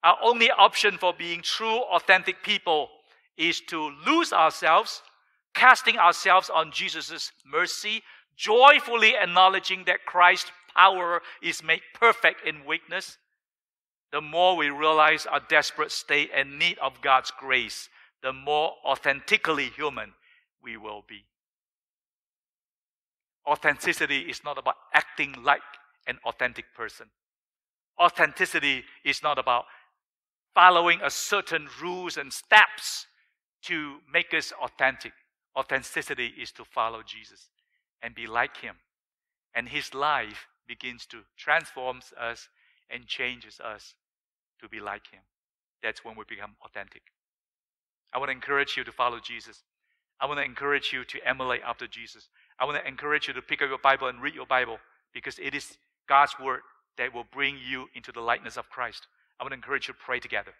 Our 0.02 0.16
only 0.22 0.50
option 0.50 0.96
for 0.96 1.12
being 1.12 1.42
true, 1.42 1.78
authentic 1.92 2.42
people 2.42 2.88
is 3.36 3.60
to 3.68 3.92
lose 4.06 4.32
ourselves, 4.32 5.02
casting 5.54 5.98
ourselves 5.98 6.50
on 6.50 6.72
Jesus' 6.72 7.32
mercy, 7.44 8.02
joyfully 8.36 9.14
acknowledging 9.16 9.84
that 9.84 10.06
Christ's 10.06 10.52
power 10.74 11.20
is 11.42 11.62
made 11.62 11.82
perfect 11.94 12.46
in 12.46 12.64
weakness. 12.64 13.18
The 14.12 14.20
more 14.20 14.56
we 14.56 14.70
realize 14.70 15.26
our 15.26 15.40
desperate 15.48 15.92
state 15.92 16.30
and 16.34 16.58
need 16.58 16.78
of 16.78 17.00
God's 17.02 17.30
grace, 17.38 17.88
the 18.22 18.32
more 18.32 18.74
authentically 18.84 19.66
human 19.68 20.14
we 20.62 20.76
will 20.76 21.04
be. 21.08 21.24
Authenticity 23.46 24.20
is 24.20 24.42
not 24.44 24.58
about 24.58 24.76
acting 24.94 25.34
like 25.42 25.62
an 26.06 26.18
authentic 26.24 26.66
person. 26.74 27.06
Authenticity 28.00 28.84
is 29.04 29.22
not 29.22 29.38
about 29.38 29.64
following 30.54 31.00
a 31.02 31.10
certain 31.10 31.68
rules 31.80 32.16
and 32.16 32.32
steps 32.32 33.06
to 33.62 33.98
make 34.12 34.34
us 34.34 34.52
authentic. 34.62 35.12
Authenticity 35.56 36.32
is 36.40 36.52
to 36.52 36.64
follow 36.64 37.02
Jesus 37.04 37.50
and 38.02 38.14
be 38.14 38.26
like 38.26 38.58
him. 38.58 38.76
And 39.54 39.68
his 39.68 39.94
life 39.94 40.46
begins 40.66 41.06
to 41.06 41.18
transform 41.36 42.00
us 42.18 42.48
and 42.88 43.06
changes 43.06 43.60
us 43.60 43.94
to 44.60 44.68
be 44.68 44.80
like 44.80 45.10
him. 45.10 45.22
That's 45.82 46.04
when 46.04 46.16
we 46.16 46.24
become 46.28 46.56
authentic. 46.64 47.02
I 48.12 48.18
want 48.18 48.28
to 48.28 48.34
encourage 48.34 48.76
you 48.76 48.84
to 48.84 48.92
follow 48.92 49.18
Jesus. 49.20 49.62
I 50.20 50.26
want 50.26 50.38
to 50.38 50.44
encourage 50.44 50.92
you 50.92 51.04
to 51.04 51.18
emulate 51.26 51.62
after 51.66 51.86
Jesus. 51.86 52.28
I 52.58 52.64
want 52.64 52.78
to 52.78 52.86
encourage 52.86 53.26
you 53.28 53.34
to 53.34 53.42
pick 53.42 53.62
up 53.62 53.68
your 53.68 53.78
Bible 53.78 54.08
and 54.08 54.20
read 54.20 54.34
your 54.34 54.46
Bible 54.46 54.78
because 55.14 55.38
it 55.38 55.54
is 55.54 55.78
God's 56.08 56.34
word 56.42 56.60
that 56.98 57.14
will 57.14 57.24
bring 57.32 57.56
you 57.58 57.86
into 57.94 58.12
the 58.12 58.20
likeness 58.20 58.56
of 58.56 58.68
Christ. 58.68 59.06
I 59.40 59.42
want 59.42 59.52
to 59.52 59.56
encourage 59.56 59.88
you 59.88 59.94
to 59.94 59.98
pray 59.98 60.20
together. 60.20 60.52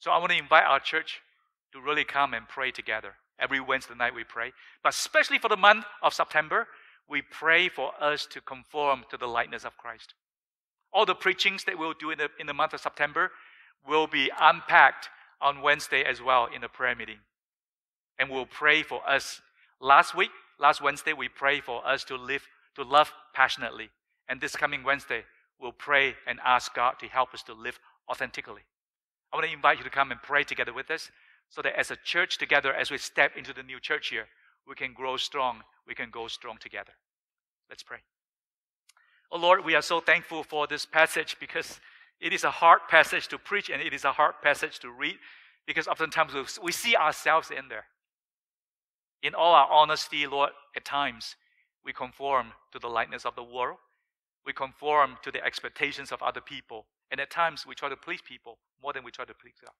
So 0.00 0.10
I 0.10 0.18
want 0.18 0.32
to 0.32 0.38
invite 0.38 0.64
our 0.64 0.80
church 0.80 1.20
to 1.72 1.80
really 1.80 2.04
come 2.04 2.34
and 2.34 2.48
pray 2.48 2.72
together. 2.72 3.14
Every 3.38 3.60
Wednesday 3.60 3.94
night 3.94 4.14
we 4.14 4.24
pray. 4.24 4.52
But 4.82 4.94
especially 4.94 5.38
for 5.38 5.48
the 5.48 5.56
month 5.56 5.84
of 6.02 6.12
September, 6.12 6.66
we 7.08 7.22
pray 7.22 7.68
for 7.68 7.92
us 8.00 8.26
to 8.26 8.40
conform 8.40 9.04
to 9.10 9.16
the 9.16 9.28
likeness 9.28 9.64
of 9.64 9.78
Christ. 9.78 10.14
All 10.92 11.06
the 11.06 11.14
preachings 11.14 11.64
that 11.64 11.78
we'll 11.78 11.94
do 11.94 12.10
in 12.10 12.18
the, 12.18 12.28
in 12.40 12.46
the 12.46 12.54
month 12.54 12.72
of 12.72 12.80
September 12.80 13.30
will 13.86 14.08
be 14.08 14.30
unpacked 14.40 15.08
on 15.40 15.62
Wednesday 15.62 16.02
as 16.02 16.20
well 16.20 16.48
in 16.52 16.62
the 16.62 16.68
prayer 16.68 16.96
meeting. 16.96 17.18
And 18.18 18.28
we'll 18.28 18.46
pray 18.46 18.82
for 18.82 19.08
us. 19.08 19.40
Last 19.80 20.16
week, 20.16 20.30
last 20.58 20.82
Wednesday, 20.82 21.12
we 21.12 21.28
pray 21.28 21.60
for 21.60 21.86
us 21.86 22.02
to 22.04 22.16
live, 22.16 22.42
to 22.74 22.82
love 22.82 23.12
passionately. 23.34 23.90
And 24.28 24.40
this 24.40 24.56
coming 24.56 24.82
Wednesday, 24.82 25.24
we'll 25.60 25.72
pray 25.72 26.14
and 26.26 26.38
ask 26.44 26.74
God 26.74 26.94
to 27.00 27.06
help 27.06 27.34
us 27.34 27.42
to 27.44 27.52
live 27.52 27.78
authentically. 28.10 28.62
I 29.32 29.36
want 29.36 29.46
to 29.46 29.52
invite 29.52 29.78
you 29.78 29.84
to 29.84 29.90
come 29.90 30.10
and 30.10 30.22
pray 30.22 30.44
together 30.44 30.72
with 30.72 30.90
us 30.90 31.10
so 31.50 31.62
that 31.62 31.78
as 31.78 31.90
a 31.90 31.96
church 31.96 32.38
together, 32.38 32.72
as 32.72 32.90
we 32.90 32.98
step 32.98 33.36
into 33.36 33.52
the 33.52 33.62
new 33.62 33.80
church 33.80 34.12
year, 34.12 34.26
we 34.66 34.74
can 34.74 34.92
grow 34.92 35.16
strong. 35.16 35.62
We 35.86 35.94
can 35.94 36.10
go 36.10 36.28
strong 36.28 36.58
together. 36.58 36.92
Let's 37.68 37.82
pray. 37.82 37.98
Oh 39.30 39.38
Lord, 39.38 39.64
we 39.64 39.74
are 39.74 39.82
so 39.82 40.00
thankful 40.00 40.42
for 40.42 40.66
this 40.66 40.86
passage 40.86 41.36
because 41.38 41.80
it 42.20 42.32
is 42.32 42.44
a 42.44 42.50
hard 42.50 42.80
passage 42.88 43.28
to 43.28 43.38
preach 43.38 43.70
and 43.70 43.82
it 43.82 43.92
is 43.92 44.04
a 44.04 44.12
hard 44.12 44.34
passage 44.42 44.78
to 44.80 44.90
read 44.90 45.16
because 45.66 45.86
oftentimes 45.86 46.58
we 46.62 46.72
see 46.72 46.96
ourselves 46.96 47.50
in 47.50 47.68
there. 47.68 47.84
In 49.22 49.34
all 49.34 49.54
our 49.54 49.70
honesty, 49.70 50.26
Lord, 50.26 50.50
at 50.74 50.84
times 50.84 51.36
we 51.84 51.92
conform 51.92 52.52
to 52.72 52.78
the 52.78 52.88
likeness 52.88 53.24
of 53.24 53.34
the 53.34 53.42
world. 53.42 53.78
We 54.48 54.54
conform 54.54 55.18
to 55.24 55.30
the 55.30 55.44
expectations 55.44 56.10
of 56.10 56.22
other 56.22 56.40
people. 56.40 56.86
And 57.10 57.20
at 57.20 57.30
times 57.30 57.66
we 57.66 57.74
try 57.74 57.90
to 57.90 57.96
please 57.96 58.22
people 58.26 58.56
more 58.82 58.94
than 58.94 59.04
we 59.04 59.10
try 59.10 59.26
to 59.26 59.34
please 59.34 59.56
God. 59.62 59.74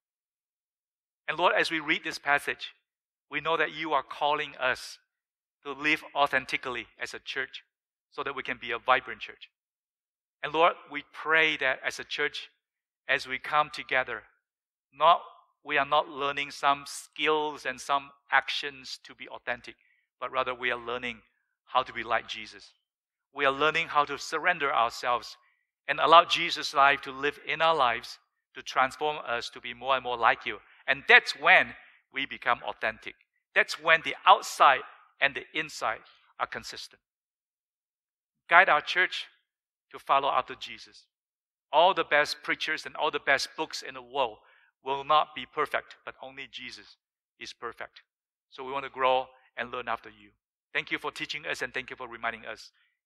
And 1.27 1.39
Lord, 1.39 1.55
as 1.59 1.71
we 1.71 1.81
read 1.81 2.05
this 2.05 2.19
passage, 2.19 2.75
we 3.31 3.41
know 3.41 3.57
that 3.57 3.73
you 3.73 3.95
are 3.95 4.03
calling 4.03 4.53
us 4.61 4.99
to 5.65 5.73
live 5.73 6.05
authentically 6.15 6.87
as 7.01 7.15
a 7.15 7.19
church 7.19 7.65
so 8.11 8.23
that 8.23 8.37
we 8.37 8.43
can 8.43 8.59
be 8.61 8.73
a 8.73 8.79
vibrant 8.79 9.21
church. 9.21 9.49
And 10.43 10.53
Lord, 10.53 10.75
we 10.93 11.03
pray 11.15 11.57
that 11.57 11.81
as 11.83 11.99
a 11.99 12.05
church, 12.05 12.51
as 13.09 13.27
we 13.27 13.39
come 13.39 13.71
together, 13.73 14.25
not 14.93 15.23
we 15.65 15.79
are 15.79 15.87
not 15.87 16.11
learning 16.11 16.51
some 16.51 16.85
skills 16.87 17.65
and 17.65 17.81
some 17.81 18.11
actions 18.31 18.99
to 19.05 19.15
be 19.15 19.29
authentic, 19.29 19.77
but 20.21 20.31
rather 20.31 20.55
we 20.55 20.71
are 20.71 20.79
learning 20.79 21.23
how 21.65 21.83
to 21.83 21.93
be 21.95 22.03
like 22.03 22.29
Jesus. 22.29 22.73
We 23.35 23.45
are 23.45 23.53
learning 23.53 23.89
how 23.89 24.05
to 24.07 24.19
surrender 24.19 24.75
ourselves 24.75 25.37
and 25.87 26.01
allow 26.01 26.25
Jesus' 26.25 26.75
life 26.75 27.01
to 27.03 27.13
live 27.13 27.39
in 27.47 27.63
our 27.63 27.75
lives 27.75 28.19
to 28.55 28.63
transform 28.63 29.19
us 29.27 29.49
to 29.51 29.61
be 29.61 29.75
more 29.75 29.95
and 29.95 30.05
more 30.05 30.17
like 30.17 30.45
you. 30.45 30.59
And 30.87 31.05
that's 31.09 31.33
when 31.39 31.75
we 32.13 32.27
become 32.27 32.61
authentic. 32.67 33.15
That's 33.55 33.81
when 33.81 34.01
the 34.05 34.15
outside 34.27 34.81
and 35.21 35.35
the 35.35 35.45
inside 35.59 36.01
are 36.41 36.47
consistent. 36.47 37.01
Guide 38.49 38.69
our 38.69 38.81
church 38.81 39.27
to 39.93 39.99
follow 39.99 40.29
after 40.29 40.55
Jesus. 40.55 41.05
All 41.73 41.95
the 41.95 42.05
best 42.05 42.43
preachers 42.43 42.87
and 42.87 42.97
all 42.97 43.11
the 43.11 43.21
best 43.21 43.49
books 43.57 43.83
in 43.83 43.95
the 43.95 44.03
world 44.03 44.39
will 44.85 45.05
not 45.05 45.35
be 45.35 45.47
perfect, 45.47 45.97
but 46.05 46.15
only 46.23 46.49
Jesus 46.51 46.97
is 47.39 47.53
perfect. 47.53 48.03
So 48.51 48.65
we 48.65 48.73
want 48.73 48.85
to 48.85 48.91
grow 48.91 49.27
and 49.57 49.71
learn 49.71 49.89
after 49.89 50.09
you. 50.09 50.31
Thank 50.73 50.91
you 50.91 50.99
for 50.99 51.11
teaching 51.11 51.47
us 51.47 51.63
and 51.63 51.73
thank 51.75 51.91
you 51.91 51.97
for 51.97 52.09
reminding 52.09 52.47
us. 52.47 52.71